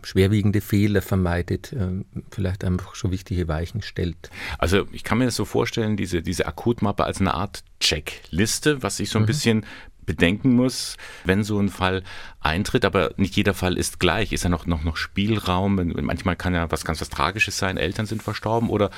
schwerwiegende 0.03 0.61
Fehler 0.61 1.03
vermeidet, 1.03 1.73
ähm, 1.73 2.07
vielleicht 2.31 2.65
einfach 2.65 2.95
schon 2.95 3.11
wichtige 3.11 3.47
Weichen 3.47 3.83
stellt. 3.83 4.31
Also 4.57 4.87
ich 4.93 5.05
kann 5.05 5.19
mir 5.19 5.27
das 5.27 5.35
so 5.35 5.45
vorstellen, 5.45 5.97
diese, 5.97 6.23
diese 6.23 6.47
Akutmappe 6.47 7.05
als 7.05 7.21
eine 7.21 7.35
Art 7.35 7.63
Checkliste, 7.81 8.83
was 8.83 9.01
ich 9.01 9.11
so 9.11 9.19
ein 9.19 9.23
mhm. 9.23 9.27
bisschen 9.27 9.67
bedenken 10.09 10.55
muss, 10.55 10.97
wenn 11.25 11.45
so 11.45 11.61
ein 11.61 11.69
Fall 11.69 12.03
eintritt, 12.41 12.87
aber 12.87 13.13
nicht 13.19 13.37
jeder 13.37 13.53
Fall 13.53 13.77
ist 13.77 14.01
gleich. 14.01 14.33
Ist 14.33 14.43
ja 14.43 14.51
noch, 14.51 14.67
noch, 14.67 14.83
noch 14.83 14.97
Spielraum? 14.97 15.93
Manchmal 16.01 16.35
kann 16.35 16.55
ja 16.55 16.69
was 16.71 16.85
ganz 16.85 17.01
was 17.01 17.11
Tragisches 17.11 17.59
sein, 17.59 17.77
Eltern 17.77 18.07
sind 18.07 18.23
verstorben 18.23 18.71
oder 18.71 18.91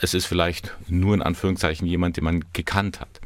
es 0.00 0.14
ist 0.14 0.24
vielleicht 0.24 0.74
nur 0.88 1.14
in 1.14 1.22
Anführungszeichen 1.22 1.86
jemand, 1.86 2.16
den 2.16 2.24
man 2.24 2.44
gekannt 2.52 3.00
hat. 3.00 3.20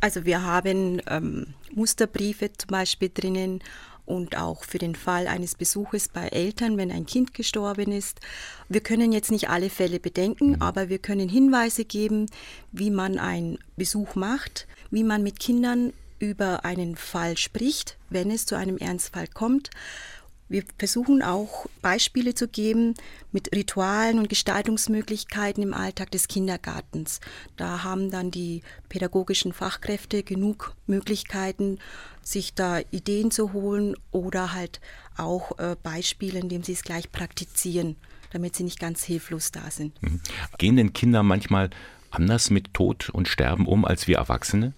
Also 0.00 0.24
wir 0.26 0.42
haben 0.42 1.00
ähm, 1.08 1.54
Musterbriefe 1.74 2.52
zum 2.52 2.68
Beispiel 2.68 3.10
drinnen 3.12 3.60
und 4.04 4.36
auch 4.36 4.64
für 4.64 4.78
den 4.78 4.94
Fall 4.94 5.26
eines 5.26 5.54
Besuches 5.54 6.08
bei 6.08 6.28
Eltern, 6.28 6.76
wenn 6.76 6.90
ein 6.90 7.06
Kind 7.06 7.34
gestorben 7.34 7.92
ist. 7.92 8.20
Wir 8.68 8.80
können 8.80 9.12
jetzt 9.12 9.30
nicht 9.30 9.48
alle 9.48 9.70
Fälle 9.70 10.00
bedenken, 10.00 10.50
mhm. 10.50 10.62
aber 10.62 10.88
wir 10.90 10.98
können 10.98 11.28
Hinweise 11.28 11.84
geben, 11.84 12.26
wie 12.72 12.90
man 12.90 13.18
einen 13.18 13.58
Besuch 13.76 14.16
macht, 14.16 14.66
wie 14.90 15.04
man 15.04 15.22
mit 15.22 15.38
Kindern 15.38 15.92
über 16.22 16.64
einen 16.64 16.96
Fall 16.96 17.36
spricht, 17.36 17.98
wenn 18.08 18.30
es 18.30 18.46
zu 18.46 18.54
einem 18.54 18.78
Ernstfall 18.78 19.26
kommt 19.26 19.70
wir 20.52 20.64
versuchen 20.78 21.22
auch 21.22 21.66
Beispiele 21.80 22.34
zu 22.34 22.46
geben 22.46 22.94
mit 23.32 23.56
Ritualen 23.56 24.18
und 24.18 24.28
Gestaltungsmöglichkeiten 24.28 25.62
im 25.62 25.72
Alltag 25.72 26.10
des 26.10 26.28
Kindergartens. 26.28 27.20
Da 27.56 27.82
haben 27.84 28.10
dann 28.10 28.30
die 28.30 28.62
pädagogischen 28.90 29.54
Fachkräfte 29.54 30.22
genug 30.22 30.76
Möglichkeiten, 30.86 31.78
sich 32.22 32.52
da 32.52 32.80
Ideen 32.90 33.30
zu 33.30 33.54
holen 33.54 33.96
oder 34.10 34.52
halt 34.52 34.82
auch 35.16 35.58
äh, 35.58 35.74
Beispiele, 35.82 36.38
indem 36.38 36.62
sie 36.62 36.72
es 36.72 36.82
gleich 36.82 37.10
praktizieren. 37.10 37.96
damit 38.30 38.56
sie 38.56 38.64
nicht 38.64 38.80
ganz 38.80 39.04
hilflos 39.04 39.52
da 39.52 39.70
sind. 39.70 40.02
Mhm. 40.02 40.20
Gehen 40.56 40.76
denn 40.76 40.94
Kinder 40.94 41.22
manchmal 41.22 41.68
anders 42.10 42.48
mit 42.48 42.72
Tod 42.72 43.10
und 43.10 43.28
Sterben 43.28 43.66
um 43.66 43.84
als 43.84 44.08
wir 44.08 44.16
Erwachsene? 44.16 44.72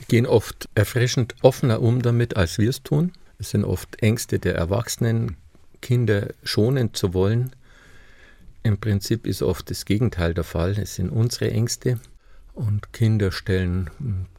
Die 0.00 0.04
gehen 0.06 0.26
oft 0.26 0.68
erfrischend 0.74 1.34
offener 1.42 1.80
um 1.80 2.02
damit, 2.02 2.36
als 2.36 2.58
wir 2.58 2.70
es 2.70 2.82
tun. 2.82 3.12
Es 3.38 3.50
sind 3.50 3.64
oft 3.64 4.02
Ängste 4.02 4.38
der 4.38 4.54
Erwachsenen, 4.54 5.36
Kinder 5.80 6.28
schonen 6.42 6.94
zu 6.94 7.14
wollen. 7.14 7.54
Im 8.62 8.78
Prinzip 8.78 9.26
ist 9.26 9.42
oft 9.42 9.70
das 9.70 9.84
Gegenteil 9.84 10.34
der 10.34 10.44
Fall. 10.44 10.72
Es 10.78 10.94
sind 10.94 11.10
unsere 11.10 11.50
Ängste 11.50 12.00
und 12.54 12.92
Kinder 12.92 13.32
stellen 13.32 13.90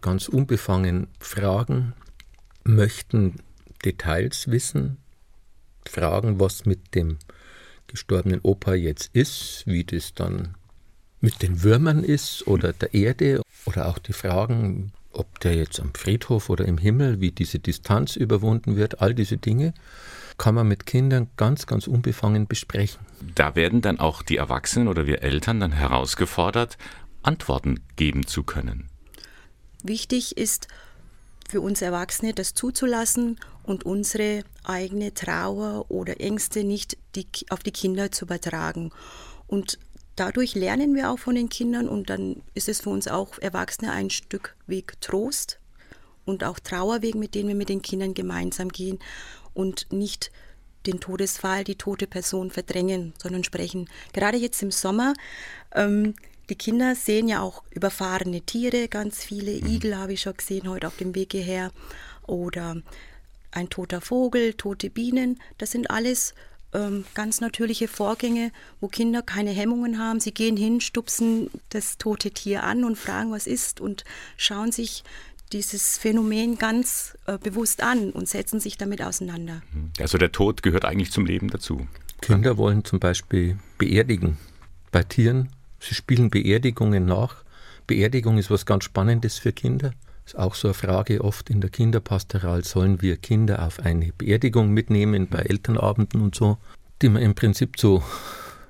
ganz 0.02 0.28
unbefangen 0.28 1.08
Fragen, 1.20 1.94
möchten 2.64 3.36
Details 3.84 4.50
wissen, 4.50 4.98
fragen, 5.88 6.40
was 6.40 6.66
mit 6.66 6.96
dem 6.96 7.18
gestorbenen 7.88 8.40
Opa 8.42 8.74
jetzt 8.74 9.12
ist, 9.14 9.64
wie 9.66 9.84
das 9.84 10.14
dann 10.14 10.56
mit 11.22 11.42
den 11.42 11.64
Würmern 11.64 12.04
ist 12.04 12.48
oder 12.48 12.74
der 12.74 12.94
Erde 12.94 13.42
oder 13.66 13.88
auch 13.88 14.00
die 14.00 14.14
Fragen, 14.14 14.92
ob 15.16 15.40
der 15.40 15.56
jetzt 15.56 15.80
am 15.80 15.94
Friedhof 15.94 16.50
oder 16.50 16.66
im 16.66 16.78
Himmel, 16.78 17.22
wie 17.22 17.32
diese 17.32 17.60
Distanz 17.60 18.16
überwunden 18.16 18.76
wird, 18.76 19.02
all 19.02 19.14
diese 19.14 19.38
Dinge 19.38 19.74
kann 20.38 20.56
man 20.56 20.68
mit 20.68 20.86
Kindern 20.86 21.30
ganz, 21.38 21.66
ganz 21.66 21.88
unbefangen 21.88 22.48
besprechen. 22.48 23.06
Da 23.36 23.56
werden 23.56 23.82
dann 23.82 24.00
auch 24.00 24.22
die 24.22 24.38
Erwachsenen 24.38 24.88
oder 24.88 25.08
wir 25.08 25.24
Eltern 25.24 25.60
dann 25.60 25.72
herausgefordert, 25.72 26.78
Antworten 27.24 27.80
geben 27.96 28.28
zu 28.28 28.44
können. 28.44 28.90
Wichtig 29.84 30.38
ist 30.38 30.68
für 31.48 31.62
uns 31.62 31.82
Erwachsene, 31.82 32.34
das 32.34 32.54
zuzulassen 32.54 33.40
und 33.64 33.86
unsere 33.86 34.44
eigene 34.64 35.14
Trauer 35.14 35.86
oder 35.90 36.20
Ängste 36.20 36.64
nicht 36.64 36.98
die, 37.16 37.28
auf 37.50 37.60
die 37.60 37.72
Kinder 37.72 38.12
zu 38.12 38.26
übertragen. 38.26 38.92
Und 39.48 39.80
dadurch 40.16 40.56
lernen 40.56 40.96
wir 40.96 41.12
auch 41.12 41.20
von 41.20 41.36
den 41.36 41.50
Kindern 41.50 41.88
und 41.88 42.10
dann 42.10 42.42
ist 42.54 42.70
es 42.70 42.82
für 42.82 42.90
uns 42.90 43.08
auch 43.08 43.38
Erwachsene 43.40 43.92
ein 43.92 44.10
Stück 44.10 44.56
Weg 44.68 45.00
Trost 45.02 45.60
und 46.26 46.44
auch 46.44 46.60
Trauerweg, 46.60 47.16
mit 47.16 47.36
denen 47.36 47.50
wir 47.50 47.56
mit 47.56 47.70
den 47.70 47.82
Kindern 47.82 48.14
gemeinsam 48.14 48.70
gehen 48.70 49.00
und 49.54 49.92
nicht 49.92 50.32
den 50.86 51.00
Todesfall, 51.00 51.64
die 51.64 51.76
tote 51.76 52.08
Person 52.08 52.52
verdrängen, 52.52 53.14
sondern 53.22 53.44
sprechen. 53.44 53.90
Gerade 54.14 54.38
jetzt 54.38 54.62
im 54.62 54.72
Sommer, 54.72 55.14
ähm, 55.74 56.14
die 56.50 56.56
Kinder 56.56 56.96
sehen 56.96 57.28
ja 57.28 57.42
auch 57.42 57.64
überfahrene 57.72 58.42
Tiere, 58.42 58.88
ganz 58.88 59.24
viele 59.24 59.52
mhm. 59.52 59.68
Igel 59.68 59.98
habe 59.98 60.14
ich 60.14 60.22
schon 60.22 60.38
gesehen 60.38 60.70
heute 60.70 60.88
auf 60.88 60.98
dem 60.98 61.16
Weg 61.16 61.32
hierher 61.32 61.72
oder 62.28 62.82
ein 63.52 63.70
toter 63.70 64.02
Vogel, 64.02 64.54
tote 64.54 64.90
Bienen. 64.90 65.40
Das 65.58 65.72
sind 65.72 65.90
alles 65.90 66.36
ähm, 66.76 67.06
ganz 67.14 67.42
natürliche 67.42 67.88
Vorgänge, 67.88 68.52
wo 68.82 68.88
Kinder 68.88 69.22
keine 69.22 69.52
Hemmungen 69.52 69.98
haben. 69.98 70.20
Sie 70.20 70.34
gehen 70.34 70.58
hin, 70.58 70.82
stupsen 70.82 71.50
das 71.70 71.98
tote 71.98 72.32
Tier 72.32 72.64
an 72.64 72.84
und 72.84 72.98
fragen, 72.98 73.32
was 73.32 73.48
ist 73.48 73.80
und 73.80 74.04
schauen 74.38 74.72
sich 74.72 75.04
dieses 75.52 75.98
Phänomen 75.98 76.58
ganz 76.58 77.18
äh, 77.28 77.38
bewusst 77.38 77.82
an 77.82 78.12
und 78.12 78.28
setzen 78.28 78.60
sich 78.60 78.78
damit 78.78 79.02
auseinander. 79.02 79.62
Mhm. 79.74 79.92
Also 80.00 80.18
der 80.18 80.32
Tod 80.32 80.64
gehört 80.64 80.86
eigentlich 80.86 81.12
zum 81.12 81.26
Leben 81.26 81.50
dazu. 81.50 81.88
Kinder 82.22 82.58
wollen 82.58 82.84
zum 82.84 83.00
Beispiel 83.00 83.58
beerdigen. 83.78 84.38
Bei 84.92 85.04
Tieren, 85.04 85.50
sie 85.80 85.96
spielen 85.96 86.30
Beerdigungen 86.30 87.06
nach. 87.06 87.44
Beerdigung 87.88 88.38
ist 88.38 88.50
was 88.50 88.66
ganz 88.66 88.84
Spannendes 88.84 89.38
für 89.38 89.54
Kinder. 89.54 89.94
Ist 90.26 90.38
auch 90.38 90.56
so 90.56 90.70
eine 90.70 90.74
Frage 90.74 91.24
oft 91.24 91.50
in 91.50 91.62
der 91.62 91.70
Kinderpastoral, 91.70 92.64
sollen 92.64 93.02
wir 93.02 93.18
Kinder 93.18 93.66
auf 93.66 93.80
eine 93.80 94.12
Beerdigung 94.18 94.72
mitnehmen 94.72 95.28
bei 95.28 95.40
Elternabenden 95.40 96.22
und 96.22 96.36
so, 96.36 96.58
die 97.02 97.10
man 97.10 97.22
im 97.22 97.36
Prinzip 97.36 97.78
zu 97.78 98.02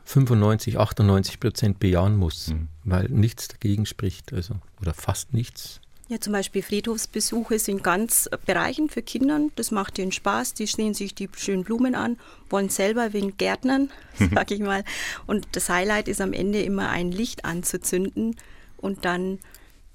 95, 0.04 0.78
98 0.78 1.40
Prozent 1.40 1.80
bejahen 1.80 2.18
muss, 2.18 2.50
mhm. 2.50 2.68
weil 2.84 3.06
nichts 3.10 3.48
dagegen 3.48 3.86
spricht, 3.86 4.34
also 4.34 4.56
oder 4.82 4.94
fast 4.94 5.34
nichts. 5.34 5.80
Ja, 6.08 6.22
zum 6.22 6.34
Beispiel 6.34 6.62
Friedhofsbesuche 6.62 7.58
sind 7.58 7.84
ganz 7.84 8.30
Bereichen 8.46 8.90
für 8.90 9.02
Kinder. 9.02 9.40
Das 9.56 9.72
macht 9.72 9.98
ihnen 9.98 10.12
Spaß. 10.12 10.54
Die 10.54 10.68
sehen 10.68 10.94
sich 10.94 11.16
die 11.16 11.28
schönen 11.36 11.64
Blumen 11.64 11.96
an, 11.96 12.18
wollen 12.48 12.70
selber 12.70 13.12
wegen 13.14 13.38
Gärtnern, 13.38 13.90
sag 14.34 14.52
ich 14.52 14.60
mal. 14.60 14.84
Und 15.26 15.48
das 15.54 15.68
Highlight 15.70 16.08
ist 16.08 16.22
am 16.22 16.34
Ende 16.34 16.62
immer 16.62 16.90
ein 16.90 17.12
Licht 17.12 17.44
anzuzünden 17.44 18.36
und 18.78 19.04
dann 19.04 19.40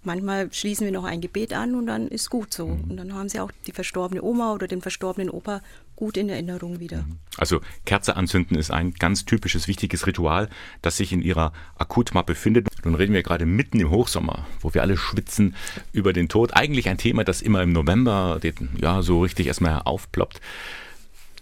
Manchmal 0.02 0.50
schließen 0.50 0.86
wir 0.86 0.92
noch 0.92 1.04
ein 1.04 1.20
Gebet 1.20 1.52
an 1.52 1.74
und 1.74 1.86
dann 1.86 2.08
ist 2.08 2.30
gut 2.30 2.54
so. 2.54 2.68
Mhm. 2.68 2.90
Und 2.90 2.96
dann 2.96 3.14
haben 3.14 3.28
sie 3.28 3.38
auch 3.38 3.52
die 3.66 3.72
verstorbene 3.72 4.22
Oma 4.22 4.54
oder 4.54 4.66
den 4.66 4.80
verstorbenen 4.80 5.28
Opa 5.28 5.60
gut 5.94 6.16
in 6.16 6.30
Erinnerung 6.30 6.80
wieder. 6.80 7.02
Mhm. 7.02 7.18
Also 7.36 7.60
Kerze 7.84 8.16
anzünden 8.16 8.56
ist 8.56 8.70
ein 8.70 8.94
ganz 8.94 9.26
typisches, 9.26 9.68
wichtiges 9.68 10.06
Ritual, 10.06 10.48
das 10.80 10.96
sich 10.96 11.12
in 11.12 11.20
ihrer 11.20 11.52
Akutmappe 11.76 12.34
findet. 12.34 12.66
Nun 12.84 12.94
reden 12.94 13.12
wir 13.12 13.22
gerade 13.22 13.44
mitten 13.44 13.78
im 13.78 13.90
Hochsommer, 13.90 14.46
wo 14.60 14.72
wir 14.72 14.80
alle 14.80 14.96
schwitzen 14.96 15.54
über 15.92 16.14
den 16.14 16.30
Tod. 16.30 16.54
Eigentlich 16.54 16.88
ein 16.88 16.98
Thema, 16.98 17.22
das 17.22 17.42
immer 17.42 17.62
im 17.62 17.72
November 17.72 18.40
ja, 18.78 19.02
so 19.02 19.20
richtig 19.20 19.48
erstmal 19.48 19.82
aufploppt. 19.82 20.40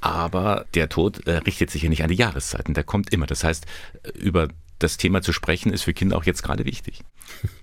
Aber 0.01 0.67
der 0.75 0.89
Tod 0.89 1.27
äh, 1.27 1.39
richtet 1.39 1.71
sich 1.71 1.83
ja 1.83 1.89
nicht 1.89 2.03
an 2.03 2.09
die 2.09 2.17
Jahreszeiten, 2.17 2.75
der 2.75 2.85
kommt 2.85 3.13
immer. 3.13 3.27
Das 3.27 3.45
heißt, 3.45 3.67
über 4.15 4.49
das 4.79 4.97
Thema 4.97 5.23
zu 5.23 5.33
sprechen, 5.33 5.73
ist 5.73 5.83
für 5.83 5.95
Kinder 5.95 6.17
auch 6.17 6.25
jetzt 6.25 6.43
gerade 6.43 6.65
wichtig. 6.65 7.03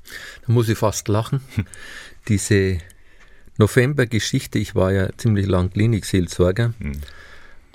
Da 0.45 0.53
muss 0.53 0.69
ich 0.69 0.77
fast 0.77 1.07
lachen. 1.07 1.41
Diese 2.27 2.79
November-Geschichte, 3.57 4.59
ich 4.59 4.75
war 4.75 4.91
ja 4.91 5.09
ziemlich 5.17 5.47
lang 5.47 5.71
Klinikseelsorger. 5.71 6.73
Mhm. 6.79 7.01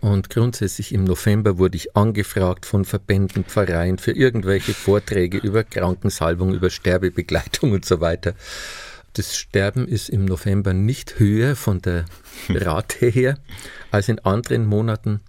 Und 0.01 0.31
grundsätzlich 0.31 0.95
im 0.95 1.05
November 1.05 1.59
wurde 1.59 1.77
ich 1.77 1.95
angefragt 1.95 2.65
von 2.65 2.87
Verbänden, 2.87 3.45
Pfarreien 3.45 3.99
für 3.99 4.13
irgendwelche 4.13 4.73
Vorträge 4.73 5.39
über 5.39 5.63
Krankensalbung, 5.63 6.55
über 6.55 6.71
Sterbebegleitung 6.71 7.73
und 7.73 7.85
so 7.85 8.01
weiter. 8.01 8.35
Das 9.13 9.37
Sterben 9.37 9.87
ist 9.87 10.09
im 10.09 10.25
November 10.25 10.73
nicht 10.73 11.19
höher 11.19 11.55
von 11.55 11.83
der 11.83 12.07
Rate 12.49 13.07
her 13.07 13.39
als 13.91 14.09
in 14.09 14.19
anderen 14.21 14.67
Monaten. 14.67 15.21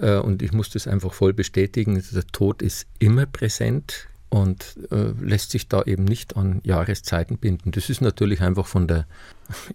Äh, 0.00 0.18
und 0.18 0.42
ich 0.42 0.52
muss 0.52 0.70
das 0.70 0.86
einfach 0.86 1.12
voll 1.12 1.32
bestätigen. 1.32 2.02
Der 2.12 2.26
Tod 2.26 2.62
ist 2.62 2.86
immer 2.98 3.26
präsent 3.26 4.06
und 4.30 4.76
äh, 4.90 5.12
lässt 5.20 5.50
sich 5.50 5.68
da 5.68 5.82
eben 5.82 6.04
nicht 6.04 6.36
an 6.36 6.60
Jahreszeiten 6.62 7.38
binden. 7.38 7.70
Das 7.72 7.88
ist 7.88 8.00
natürlich 8.00 8.40
einfach 8.42 8.66
von 8.66 8.86
der, 8.86 9.06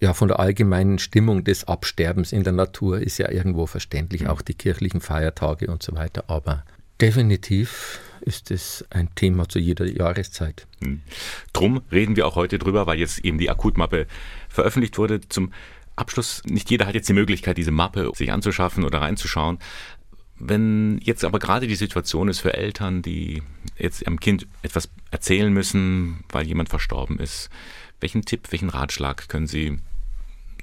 ja, 0.00 0.14
von 0.14 0.28
der 0.28 0.38
allgemeinen 0.38 0.98
Stimmung 0.98 1.44
des 1.44 1.64
Absterbens 1.64 2.32
in 2.32 2.44
der 2.44 2.52
Natur 2.52 3.00
ist 3.00 3.18
ja 3.18 3.30
irgendwo 3.30 3.66
verständlich, 3.66 4.22
mhm. 4.22 4.28
auch 4.28 4.42
die 4.42 4.54
kirchlichen 4.54 5.00
Feiertage 5.00 5.66
und 5.66 5.82
so 5.82 5.94
weiter. 5.94 6.24
Aber 6.28 6.64
definitiv 7.00 8.00
ist 8.20 8.50
es 8.50 8.84
ein 8.90 9.08
Thema 9.14 9.48
zu 9.48 9.58
jeder 9.58 9.86
Jahreszeit. 9.86 10.66
Mhm. 10.80 11.02
Drum 11.52 11.82
reden 11.90 12.16
wir 12.16 12.26
auch 12.26 12.36
heute 12.36 12.58
drüber, 12.58 12.86
weil 12.86 12.98
jetzt 12.98 13.24
eben 13.24 13.38
die 13.38 13.50
Akutmappe 13.50 14.06
veröffentlicht 14.48 14.98
wurde. 14.98 15.20
Zum 15.28 15.52
Abschluss, 15.96 16.42
nicht 16.44 16.70
jeder 16.70 16.86
hat 16.86 16.94
jetzt 16.94 17.08
die 17.08 17.14
Möglichkeit, 17.14 17.56
diese 17.56 17.70
Mappe 17.70 18.10
sich 18.14 18.32
anzuschaffen 18.32 18.84
oder 18.84 19.00
reinzuschauen. 19.00 19.58
Wenn 20.38 20.98
jetzt 21.02 21.24
aber 21.24 21.38
gerade 21.38 21.66
die 21.66 21.76
Situation 21.76 22.28
ist 22.28 22.40
für 22.40 22.54
Eltern, 22.54 23.02
die 23.02 23.42
jetzt 23.78 24.02
ihrem 24.02 24.18
Kind 24.18 24.46
etwas 24.62 24.88
erzählen 25.10 25.52
müssen, 25.52 26.24
weil 26.30 26.46
jemand 26.46 26.68
verstorben 26.68 27.18
ist, 27.18 27.50
welchen 28.00 28.24
Tipp, 28.24 28.50
welchen 28.50 28.68
Ratschlag 28.68 29.28
können 29.28 29.46
Sie 29.46 29.78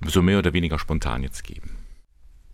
so 0.05 0.21
mehr 0.21 0.39
oder 0.39 0.53
weniger 0.53 0.77
spontan 0.77 1.23
jetzt 1.23 1.43
geben? 1.43 1.77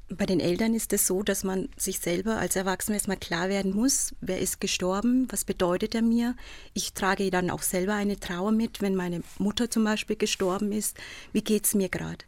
Bei 0.09 0.25
den 0.25 0.39
Eltern 0.39 0.74
ist 0.74 0.93
es 0.93 1.05
so, 1.05 1.21
dass 1.21 1.43
man 1.43 1.67
sich 1.75 2.00
selber 2.00 2.38
als 2.38 2.55
Erwachsener 2.55 2.95
erstmal 2.95 3.17
klar 3.17 3.50
werden 3.50 3.75
muss, 3.75 4.15
wer 4.21 4.39
ist 4.39 4.62
gestorben, 4.62 5.27
was 5.29 5.43
bedeutet 5.43 5.95
er 5.95 6.01
mir. 6.01 6.33
Ich 6.74 6.93
trage 6.93 7.29
dann 7.29 7.50
auch 7.50 7.62
selber 7.62 7.95
eine 7.95 8.17
Trauer 8.17 8.53
mit, 8.53 8.81
wenn 8.81 8.95
meine 8.95 9.21
Mutter 9.38 9.69
zum 9.69 9.83
Beispiel 9.83 10.15
gestorben 10.15 10.71
ist. 10.71 10.97
Wie 11.33 11.41
geht 11.41 11.65
es 11.65 11.74
mir 11.74 11.89
gerade? 11.89 12.24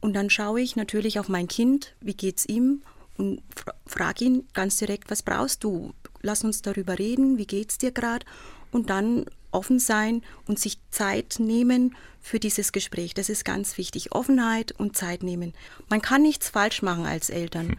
Und 0.00 0.12
dann 0.12 0.28
schaue 0.28 0.60
ich 0.60 0.76
natürlich 0.76 1.18
auf 1.18 1.30
mein 1.30 1.48
Kind, 1.48 1.94
wie 2.02 2.12
geht 2.12 2.40
es 2.40 2.46
ihm 2.46 2.82
und 3.16 3.42
frag 3.86 4.20
ihn 4.20 4.46
ganz 4.52 4.76
direkt, 4.76 5.10
was 5.10 5.22
brauchst 5.22 5.64
du? 5.64 5.92
Lass 6.22 6.44
uns 6.44 6.62
darüber 6.62 6.98
reden, 6.98 7.38
wie 7.38 7.46
geht's 7.46 7.78
dir 7.78 7.92
gerade? 7.92 8.26
Und 8.70 8.90
dann 8.90 9.26
offen 9.52 9.78
sein 9.78 10.22
und 10.46 10.58
sich 10.58 10.78
Zeit 10.90 11.36
nehmen 11.38 11.94
für 12.20 12.40
dieses 12.40 12.72
Gespräch. 12.72 13.14
Das 13.14 13.28
ist 13.28 13.44
ganz 13.44 13.78
wichtig. 13.78 14.12
Offenheit 14.12 14.72
und 14.72 14.96
Zeit 14.96 15.22
nehmen. 15.22 15.52
Man 15.88 16.02
kann 16.02 16.22
nichts 16.22 16.48
falsch 16.48 16.82
machen 16.82 17.06
als 17.06 17.30
Eltern. 17.30 17.68
Hm. 17.70 17.78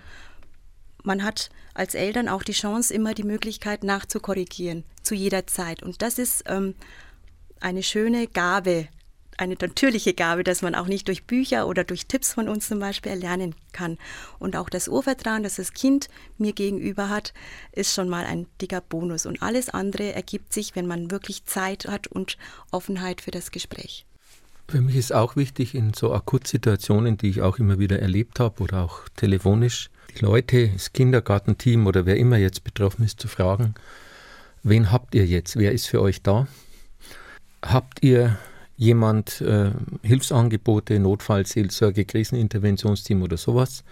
Man 1.03 1.23
hat 1.23 1.49
als 1.73 1.93
Eltern 1.93 2.29
auch 2.29 2.41
die 2.41 2.53
Chance, 2.53 2.93
immer 2.93 3.13
die 3.13 3.23
Möglichkeit 3.23 3.83
nachzukorrigieren, 3.83 4.83
zu 5.03 5.13
jeder 5.13 5.45
Zeit. 5.45 5.83
Und 5.83 6.01
das 6.01 6.17
ist 6.17 6.45
ähm, 6.47 6.73
eine 7.59 7.83
schöne 7.83 8.27
Gabe, 8.27 8.87
eine 9.37 9.55
natürliche 9.59 10.13
Gabe, 10.13 10.43
dass 10.43 10.61
man 10.61 10.75
auch 10.75 10.87
nicht 10.87 11.07
durch 11.07 11.25
Bücher 11.25 11.67
oder 11.67 11.83
durch 11.83 12.07
Tipps 12.07 12.33
von 12.33 12.47
uns 12.47 12.67
zum 12.67 12.79
Beispiel 12.79 13.11
erlernen 13.11 13.55
kann. 13.73 13.97
Und 14.39 14.55
auch 14.55 14.69
das 14.69 14.87
Urvertrauen, 14.87 15.43
das 15.43 15.55
das 15.55 15.73
Kind 15.73 16.09
mir 16.37 16.53
gegenüber 16.53 17.09
hat, 17.09 17.33
ist 17.71 17.93
schon 17.93 18.09
mal 18.09 18.25
ein 18.25 18.47
dicker 18.61 18.81
Bonus. 18.81 19.25
Und 19.25 19.41
alles 19.41 19.69
andere 19.69 20.13
ergibt 20.13 20.53
sich, 20.53 20.75
wenn 20.75 20.87
man 20.87 21.11
wirklich 21.11 21.45
Zeit 21.45 21.87
hat 21.87 22.07
und 22.07 22.37
Offenheit 22.71 23.21
für 23.21 23.31
das 23.31 23.51
Gespräch. 23.51 24.05
Für 24.67 24.81
mich 24.81 24.95
ist 24.95 25.13
auch 25.13 25.35
wichtig 25.35 25.75
in 25.75 25.93
so 25.93 26.11
Akutsituationen, 26.11 27.17
die 27.17 27.29
ich 27.29 27.41
auch 27.41 27.59
immer 27.59 27.77
wieder 27.77 27.99
erlebt 27.99 28.39
habe 28.39 28.63
oder 28.63 28.81
auch 28.81 29.07
telefonisch, 29.15 29.89
die 30.15 30.25
Leute, 30.25 30.69
das 30.69 30.91
Kindergartenteam 30.91 31.85
oder 31.85 32.05
wer 32.05 32.17
immer 32.17 32.37
jetzt 32.37 32.63
betroffen 32.63 33.05
ist, 33.05 33.19
zu 33.19 33.27
fragen, 33.27 33.75
wen 34.63 34.91
habt 34.91 35.13
ihr 35.13 35.25
jetzt? 35.25 35.57
Wer 35.57 35.71
ist 35.71 35.87
für 35.87 36.01
euch 36.01 36.23
da? 36.23 36.47
Habt 37.63 38.03
ihr 38.03 38.39
jemand 38.77 39.41
äh, 39.41 39.71
Hilfsangebote, 40.01 40.99
Notfallseelsorge, 40.99 42.05
Kriseninterventionsteam 42.05 43.21
oder 43.21 43.37
sowas? 43.37 43.83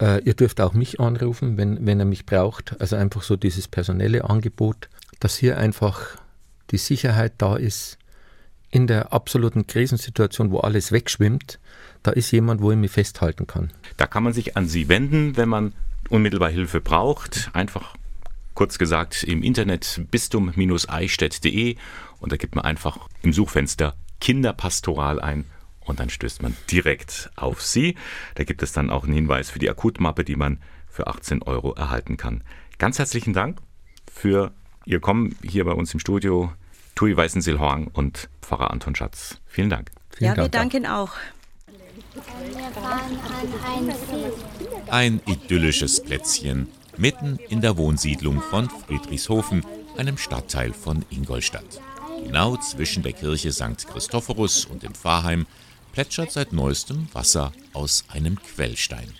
Äh, 0.00 0.22
ihr 0.24 0.34
dürft 0.34 0.60
auch 0.60 0.74
mich 0.74 1.00
anrufen, 1.00 1.56
wenn, 1.56 1.86
wenn 1.86 2.00
er 2.00 2.06
mich 2.06 2.26
braucht. 2.26 2.80
Also 2.80 2.96
einfach 2.96 3.22
so 3.22 3.36
dieses 3.36 3.68
personelle 3.68 4.24
Angebot, 4.24 4.88
dass 5.20 5.36
hier 5.36 5.58
einfach 5.58 6.16
die 6.70 6.78
Sicherheit 6.78 7.34
da 7.38 7.56
ist, 7.56 7.98
in 8.70 8.86
der 8.86 9.12
absoluten 9.12 9.66
Krisensituation, 9.66 10.50
wo 10.50 10.58
alles 10.58 10.92
wegschwimmt, 10.92 11.58
da 12.02 12.10
ist 12.10 12.30
jemand, 12.30 12.60
wo 12.60 12.70
ich 12.72 12.76
mich 12.76 12.90
festhalten 12.90 13.46
kann. 13.46 13.70
Da 13.96 14.06
kann 14.06 14.22
man 14.22 14.32
sich 14.32 14.56
an 14.56 14.66
Sie 14.66 14.88
wenden, 14.88 15.36
wenn 15.36 15.48
man 15.48 15.72
unmittelbar 16.08 16.50
Hilfe 16.50 16.80
braucht. 16.80 17.50
Einfach 17.52 17.94
kurz 18.54 18.78
gesagt 18.78 19.22
im 19.22 19.42
Internet 19.42 20.02
bistum-eichstätt.de 20.10 21.76
und 22.20 22.32
da 22.32 22.36
gibt 22.36 22.54
man 22.54 22.64
einfach 22.64 23.08
im 23.22 23.32
Suchfenster 23.32 23.94
Kinderpastoral 24.20 25.20
ein 25.20 25.44
und 25.80 26.00
dann 26.00 26.10
stößt 26.10 26.42
man 26.42 26.56
direkt 26.70 27.30
auf 27.36 27.62
Sie. 27.62 27.96
Da 28.34 28.44
gibt 28.44 28.62
es 28.62 28.72
dann 28.72 28.90
auch 28.90 29.04
einen 29.04 29.14
Hinweis 29.14 29.50
für 29.50 29.58
die 29.58 29.70
Akutmappe, 29.70 30.24
die 30.24 30.36
man 30.36 30.58
für 30.88 31.06
18 31.06 31.42
Euro 31.42 31.74
erhalten 31.74 32.16
kann. 32.16 32.42
Ganz 32.78 32.98
herzlichen 32.98 33.32
Dank 33.32 33.60
für 34.12 34.52
Ihr 34.84 35.00
Kommen 35.00 35.36
hier 35.42 35.64
bei 35.64 35.72
uns 35.72 35.92
im 35.94 36.00
Studio. 36.00 36.52
Tui 36.94 37.14
Weißensil-Horn 37.16 37.88
und 37.88 38.28
Pfarrer 38.40 38.70
Anton 38.70 38.94
Schatz. 38.94 39.40
Vielen 39.46 39.68
Dank. 39.68 39.90
Vielen 40.10 40.28
ja, 40.30 40.34
Dank 40.34 40.46
wir 40.46 40.60
danken 40.60 40.86
auch. 40.86 41.10
Ein 44.88 45.20
idyllisches 45.26 46.02
Plätzchen 46.02 46.68
mitten 46.96 47.38
in 47.50 47.60
der 47.60 47.76
Wohnsiedlung 47.76 48.40
von 48.40 48.70
Friedrichshofen, 48.70 49.64
einem 49.98 50.16
Stadtteil 50.16 50.72
von 50.72 51.04
Ingolstadt. 51.10 51.80
Genau 52.24 52.56
zwischen 52.56 53.02
der 53.02 53.12
Kirche 53.12 53.52
St. 53.52 53.86
Christophorus 53.86 54.64
und 54.64 54.82
dem 54.82 54.94
Pfarrheim 54.94 55.46
plätschert 55.92 56.32
seit 56.32 56.52
neuestem 56.52 57.08
Wasser 57.12 57.52
aus 57.72 58.04
einem 58.08 58.40
Quellstein. 58.42 59.12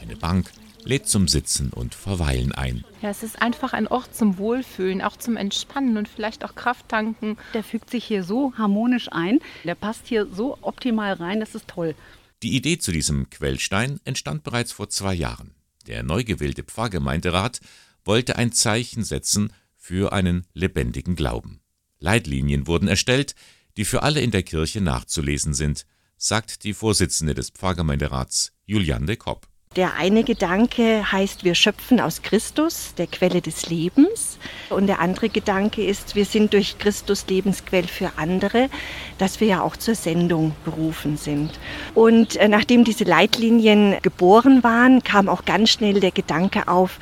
Eine 0.00 0.16
Bank 0.16 0.50
lädt 0.84 1.08
zum 1.08 1.28
Sitzen 1.28 1.70
und 1.70 1.94
Verweilen 1.94 2.52
ein. 2.52 2.84
Ja, 3.02 3.10
es 3.10 3.22
ist 3.22 3.42
einfach 3.42 3.72
ein 3.72 3.88
Ort 3.88 4.14
zum 4.14 4.38
Wohlfühlen, 4.38 5.02
auch 5.02 5.16
zum 5.16 5.36
Entspannen 5.36 5.96
und 5.96 6.08
vielleicht 6.08 6.44
auch 6.44 6.54
Kraft 6.54 6.88
tanken. 6.88 7.36
Der 7.54 7.64
fügt 7.64 7.90
sich 7.90 8.04
hier 8.04 8.22
so 8.22 8.52
harmonisch 8.56 9.08
ein. 9.10 9.40
Der 9.64 9.74
passt 9.74 10.06
hier 10.06 10.26
so 10.26 10.58
optimal 10.62 11.14
rein, 11.14 11.40
das 11.40 11.54
ist 11.54 11.68
toll. 11.68 11.94
Die 12.42 12.54
Idee 12.54 12.78
zu 12.78 12.92
diesem 12.92 13.30
Quellstein 13.30 14.00
entstand 14.04 14.44
bereits 14.44 14.72
vor 14.72 14.88
zwei 14.88 15.14
Jahren. 15.14 15.54
Der 15.86 16.02
neu 16.02 16.24
gewählte 16.24 16.62
Pfarrgemeinderat 16.62 17.60
wollte 18.04 18.36
ein 18.36 18.52
Zeichen 18.52 19.04
setzen 19.04 19.52
für 19.76 20.12
einen 20.12 20.46
lebendigen 20.52 21.16
Glauben. 21.16 21.60
Leitlinien 21.98 22.66
wurden 22.66 22.88
erstellt, 22.88 23.34
die 23.76 23.84
für 23.84 24.02
alle 24.02 24.20
in 24.20 24.30
der 24.30 24.42
Kirche 24.42 24.80
nachzulesen 24.80 25.54
sind, 25.54 25.86
sagt 26.16 26.64
die 26.64 26.74
Vorsitzende 26.74 27.34
des 27.34 27.50
Pfarrgemeinderats 27.50 28.52
Juliane 28.64 29.16
Kopp. 29.16 29.46
Der 29.76 29.94
eine 29.96 30.24
Gedanke 30.24 31.12
heißt, 31.12 31.44
wir 31.44 31.54
schöpfen 31.54 32.00
aus 32.00 32.22
Christus, 32.22 32.94
der 32.96 33.06
Quelle 33.06 33.42
des 33.42 33.68
Lebens. 33.68 34.38
Und 34.70 34.86
der 34.86 35.00
andere 35.00 35.28
Gedanke 35.28 35.84
ist, 35.84 36.14
wir 36.14 36.24
sind 36.24 36.54
durch 36.54 36.78
Christus 36.78 37.26
Lebensquell 37.28 37.86
für 37.86 38.12
andere, 38.16 38.70
dass 39.18 39.38
wir 39.40 39.48
ja 39.48 39.60
auch 39.60 39.76
zur 39.76 39.94
Sendung 39.94 40.56
berufen 40.64 41.18
sind. 41.18 41.50
Und 41.94 42.36
äh, 42.36 42.48
nachdem 42.48 42.84
diese 42.84 43.04
Leitlinien 43.04 43.96
geboren 44.00 44.62
waren, 44.62 45.04
kam 45.04 45.28
auch 45.28 45.44
ganz 45.44 45.68
schnell 45.68 46.00
der 46.00 46.12
Gedanke 46.12 46.68
auf, 46.68 46.98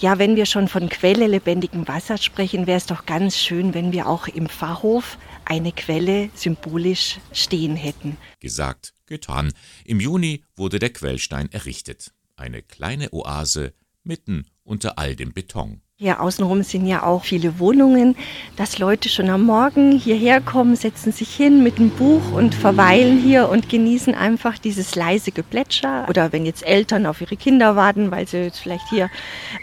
ja, 0.00 0.18
wenn 0.18 0.34
wir 0.34 0.46
schon 0.46 0.66
von 0.66 0.88
Quelle 0.88 1.26
lebendigem 1.26 1.86
Wasser 1.86 2.16
sprechen, 2.16 2.66
wäre 2.66 2.78
es 2.78 2.86
doch 2.86 3.04
ganz 3.04 3.36
schön, 3.36 3.74
wenn 3.74 3.92
wir 3.92 4.06
auch 4.06 4.28
im 4.28 4.48
Pfarrhof 4.48 5.18
eine 5.44 5.72
Quelle 5.72 6.30
symbolisch 6.34 7.18
stehen 7.32 7.76
hätten. 7.76 8.16
Gesagt, 8.40 8.94
getan. 9.06 9.52
Im 9.84 10.00
Juni 10.00 10.42
wurde 10.56 10.78
der 10.78 10.92
Quellstein 10.92 11.52
errichtet. 11.52 12.12
Eine 12.36 12.62
kleine 12.62 13.12
Oase 13.12 13.74
mitten 14.02 14.46
unter 14.64 14.98
all 14.98 15.16
dem 15.16 15.32
Beton. 15.34 15.82
Hier 16.02 16.22
außenrum 16.22 16.62
sind 16.62 16.86
ja 16.86 17.02
auch 17.02 17.24
viele 17.24 17.58
Wohnungen, 17.58 18.16
dass 18.56 18.78
Leute 18.78 19.10
schon 19.10 19.28
am 19.28 19.42
Morgen 19.42 19.92
hierher 19.92 20.40
kommen, 20.40 20.74
setzen 20.74 21.12
sich 21.12 21.28
hin 21.28 21.62
mit 21.62 21.76
einem 21.76 21.90
Buch 21.90 22.32
und 22.32 22.54
verweilen 22.54 23.20
hier 23.20 23.50
und 23.50 23.68
genießen 23.68 24.14
einfach 24.14 24.56
dieses 24.56 24.94
leise 24.94 25.30
Geplätscher. 25.30 26.06
Oder 26.08 26.32
wenn 26.32 26.46
jetzt 26.46 26.62
Eltern 26.62 27.04
auf 27.04 27.20
ihre 27.20 27.36
Kinder 27.36 27.76
warten, 27.76 28.10
weil 28.10 28.26
sie 28.26 28.38
jetzt 28.38 28.60
vielleicht 28.60 28.88
hier 28.88 29.10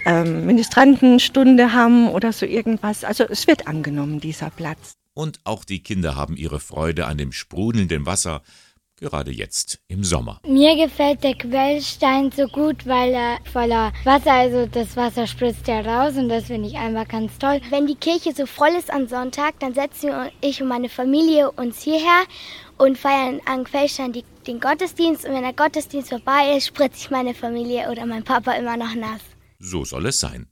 ähm, 0.05 0.45
Ministrantenstunde 0.45 1.73
haben 1.73 2.07
oder 2.07 2.31
so 2.31 2.45
irgendwas. 2.45 3.03
Also 3.03 3.23
es 3.23 3.47
wird 3.47 3.67
angenommen, 3.67 4.19
dieser 4.19 4.51
Platz. 4.51 4.93
Und 5.15 5.39
auch 5.43 5.65
die 5.65 5.81
Kinder 5.81 6.15
haben 6.15 6.37
ihre 6.37 6.59
Freude 6.59 7.07
an 7.07 7.17
dem 7.17 7.31
sprudelnden 7.31 8.05
Wasser, 8.05 8.43
gerade 8.97 9.31
jetzt 9.31 9.79
im 9.87 10.03
Sommer. 10.03 10.41
Mir 10.45 10.75
gefällt 10.75 11.23
der 11.23 11.35
Quellstein 11.35 12.31
so 12.31 12.47
gut, 12.47 12.85
weil 12.85 13.13
er 13.13 13.37
voller 13.51 13.93
Wasser, 14.03 14.33
also 14.33 14.65
das 14.65 14.95
Wasser 14.95 15.27
spritzt 15.27 15.67
ja 15.67 15.81
raus 15.81 16.15
und 16.15 16.29
das 16.29 16.45
finde 16.45 16.67
ich 16.67 16.75
einfach 16.75 17.07
ganz 17.07 17.37
toll. 17.37 17.61
Wenn 17.69 17.87
die 17.87 17.95
Kirche 17.95 18.33
so 18.33 18.45
voll 18.45 18.71
ist 18.77 18.91
am 18.91 19.07
Sonntag, 19.07 19.59
dann 19.59 19.73
setzen 19.73 20.11
ich 20.41 20.61
und 20.61 20.67
meine 20.67 20.89
Familie 20.89 21.51
uns 21.51 21.81
hierher 21.81 22.23
und 22.77 22.97
feiern 22.97 23.39
am 23.45 23.63
Quellstein 23.63 24.13
die, 24.13 24.23
den 24.45 24.59
Gottesdienst 24.59 25.25
und 25.25 25.33
wenn 25.33 25.43
der 25.43 25.53
Gottesdienst 25.53 26.09
vorbei 26.09 26.57
ist, 26.57 26.67
spritze 26.67 26.97
ich 26.97 27.11
meine 27.11 27.33
Familie 27.33 27.89
oder 27.91 28.05
mein 28.05 28.23
Papa 28.23 28.53
immer 28.53 28.77
noch 28.77 28.95
nass. 28.95 29.21
So 29.59 29.85
soll 29.85 30.07
es 30.07 30.19
sein, 30.19 30.47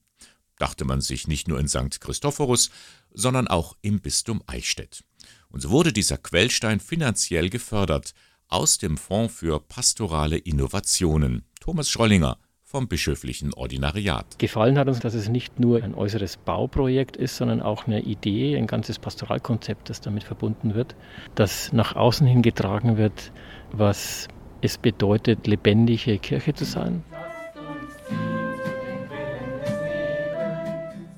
dachte 0.58 0.86
man 0.86 1.02
sich 1.02 1.28
nicht 1.28 1.48
nur 1.48 1.60
in 1.60 1.68
St. 1.68 2.00
Christophorus, 2.00 2.70
sondern 3.12 3.48
auch 3.48 3.76
im 3.82 4.02
Bistum 4.02 4.44
Eichstätt. 4.48 5.04
Und 5.50 5.62
so 5.62 5.70
wurde 5.70 5.94
dieser 5.94 6.18
Quellstein 6.18 6.80
finanziell 6.80 7.50
gefördert, 7.50 8.14
aus 8.48 8.78
dem 8.78 8.98
Fonds 8.98 9.34
für 9.34 9.60
pastorale 9.60 10.38
Innovationen. 10.38 11.46
Thomas 11.60 11.90
Schrollinger 11.90 12.38
vom 12.64 12.88
bischöflichen 12.88 13.54
Ordinariat. 13.54 14.38
Gefallen 14.38 14.78
hat 14.78 14.88
uns, 14.88 15.00
dass 15.00 15.14
es 15.14 15.30
nicht 15.30 15.60
nur 15.60 15.84
ein 15.84 15.96
äußeres 15.96 16.38
Bauprojekt 16.38 17.16
ist, 17.16 17.38
sondern 17.38 17.62
auch 17.62 17.88
eine 17.88 18.02
Idee, 18.02 18.58
ein 18.58 18.68
ganzes 18.68 19.00
Pastoralkonzept, 19.00 19.90
das 19.90 20.02
damit 20.02 20.24
verbunden 20.24 20.76
wird, 20.76 20.96
das 21.36 21.72
nach 21.72 21.96
außen 21.96 22.28
hin 22.28 22.42
getragen 22.42 22.98
wird, 22.98 23.32
was 23.72 24.28
es 24.62 24.78
bedeutet, 24.78 25.48
lebendige 25.48 26.18
Kirche 26.18 26.54
zu 26.54 26.66
sein. 26.66 27.04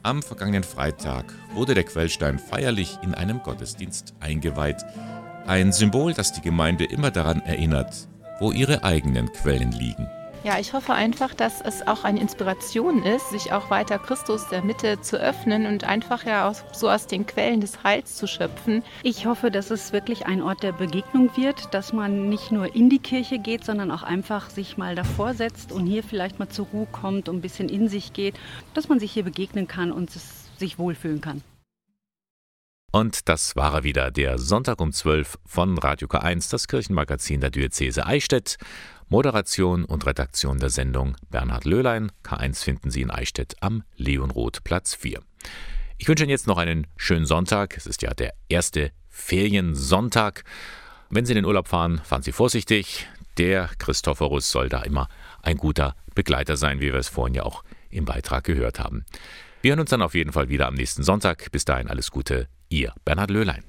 Am 0.04 0.22
vergangenen 0.22 0.64
Freitag 0.64 1.34
wurde 1.54 1.74
der 1.74 1.84
Quellstein 1.84 2.40
feierlich 2.40 2.98
in 3.02 3.14
einem 3.14 3.42
Gottesdienst 3.42 4.14
eingeweiht. 4.20 4.86
Ein 5.48 5.72
Symbol, 5.72 6.14
das 6.14 6.34
die 6.34 6.42
Gemeinde 6.42 6.84
immer 6.84 7.10
daran 7.10 7.40
erinnert, 7.40 8.10
wo 8.42 8.52
ihre 8.52 8.84
eigenen 8.84 9.32
Quellen 9.32 9.72
liegen. 9.72 10.06
Ja, 10.44 10.60
ich 10.60 10.74
hoffe 10.74 10.94
einfach, 10.94 11.34
dass 11.34 11.62
es 11.62 11.88
auch 11.88 12.04
eine 12.04 12.20
Inspiration 12.20 13.02
ist, 13.02 13.30
sich 13.30 13.54
auch 13.54 13.70
weiter 13.70 13.98
Christus 13.98 14.50
der 14.50 14.62
Mitte 14.62 15.00
zu 15.00 15.16
öffnen 15.16 15.66
und 15.66 15.86
einfach 15.86 16.26
ja 16.26 16.50
auch 16.50 16.56
so 16.74 16.90
aus 16.90 17.08
den 17.08 17.26
Quellen 17.26 17.62
des 17.62 17.82
Heils 17.86 18.18
zu 18.18 18.28
schöpfen. 18.28 18.84
Ich 19.04 19.26
hoffe, 19.26 19.50
dass 19.50 19.72
es 19.72 19.94
wirklich 19.94 20.26
ein 20.26 20.42
Ort 20.42 20.64
der 20.64 20.74
Begegnung 20.74 21.30
wird, 21.38 21.74
dass 21.74 21.94
man 21.94 22.28
nicht 22.28 22.52
nur 22.52 22.76
in 22.76 22.90
die 22.90 23.00
Kirche 23.00 23.40
geht, 23.40 23.64
sondern 23.64 23.90
auch 23.90 24.04
einfach 24.04 24.50
sich 24.50 24.78
mal 24.78 24.96
davor 24.96 25.34
setzt 25.34 25.72
und 25.72 25.88
hier 25.88 26.04
vielleicht 26.04 26.40
mal 26.40 26.50
zur 26.50 26.68
Ruhe 26.74 26.88
kommt 26.92 27.30
und 27.30 27.38
ein 27.38 27.42
bisschen 27.42 27.70
in 27.70 27.88
sich 27.88 28.12
geht, 28.12 28.36
dass 28.74 28.90
man 28.90 29.00
sich 29.00 29.14
hier 29.14 29.24
begegnen 29.24 29.70
kann 29.70 29.94
und 29.94 30.12
sich 30.12 30.78
wohlfühlen 30.78 31.22
kann. 31.22 31.42
Und 32.92 33.28
das 33.28 33.56
war 33.56 33.74
er 33.74 33.84
wieder, 33.84 34.12
der 34.12 34.38
Sonntag 34.38 34.80
um 34.80 34.92
12 34.92 35.38
von 35.46 35.78
Radio 35.78 36.08
K1, 36.08 36.50
das 36.50 36.68
Kirchenmagazin 36.68 37.42
der 37.42 37.52
Diözese 37.52 38.06
Eichstätt. 38.06 38.58
Moderation 39.10 39.86
und 39.86 40.06
Redaktion 40.06 40.58
der 40.58 40.70
Sendung 40.70 41.16
Bernhard 41.30 41.66
Löhlein. 41.66 42.12
K1 42.24 42.64
finden 42.64 42.90
Sie 42.90 43.02
in 43.02 43.12
Eichstätt 43.12 43.56
am 43.62 43.84
Leonroth 43.96 44.64
Platz 44.64 44.96
4. 44.96 45.22
Ich 45.98 46.08
wünsche 46.08 46.24
Ihnen 46.24 46.30
jetzt 46.30 46.48
noch 46.48 46.58
einen 46.58 46.88
schönen 46.98 47.26
Sonntag. 47.26 47.78
Es 47.78 47.88
ist 47.88 48.02
ja 48.02 48.14
der 48.14 48.34
erste 48.50 48.92
Feriensonntag. 49.10 50.44
Wenn 51.10 51.26
Sie 51.26 51.32
in 51.32 51.38
den 51.38 51.46
Urlaub 51.46 51.68
fahren, 51.68 52.02
fahren 52.04 52.22
Sie 52.22 52.34
vorsichtig. 52.34 53.08
Der 53.38 53.70
Christophorus 53.78 54.52
soll 54.52 54.70
da 54.70 54.82
immer 54.82 55.08
ein 55.42 55.58
guter 55.58 55.96
Begleiter 56.16 56.58
sein, 56.58 56.80
wie 56.82 56.92
wir 56.92 56.96
es 56.96 57.08
vorhin 57.08 57.36
ja 57.36 57.44
auch 57.44 57.64
im 57.90 58.06
Beitrag 58.06 58.44
gehört 58.44 58.80
haben. 58.80 59.06
Wir 59.62 59.72
hören 59.72 59.80
uns 59.80 59.90
dann 59.90 60.02
auf 60.02 60.16
jeden 60.16 60.34
Fall 60.34 60.50
wieder 60.50 60.68
am 60.68 60.76
nächsten 60.76 61.04
Sonntag. 61.04 61.52
Bis 61.52 61.66
dahin 61.66 61.88
alles 61.88 62.12
Gute, 62.12 62.48
Ihr 62.70 62.94
Bernhard 63.06 63.32
Löhlein. 63.32 63.64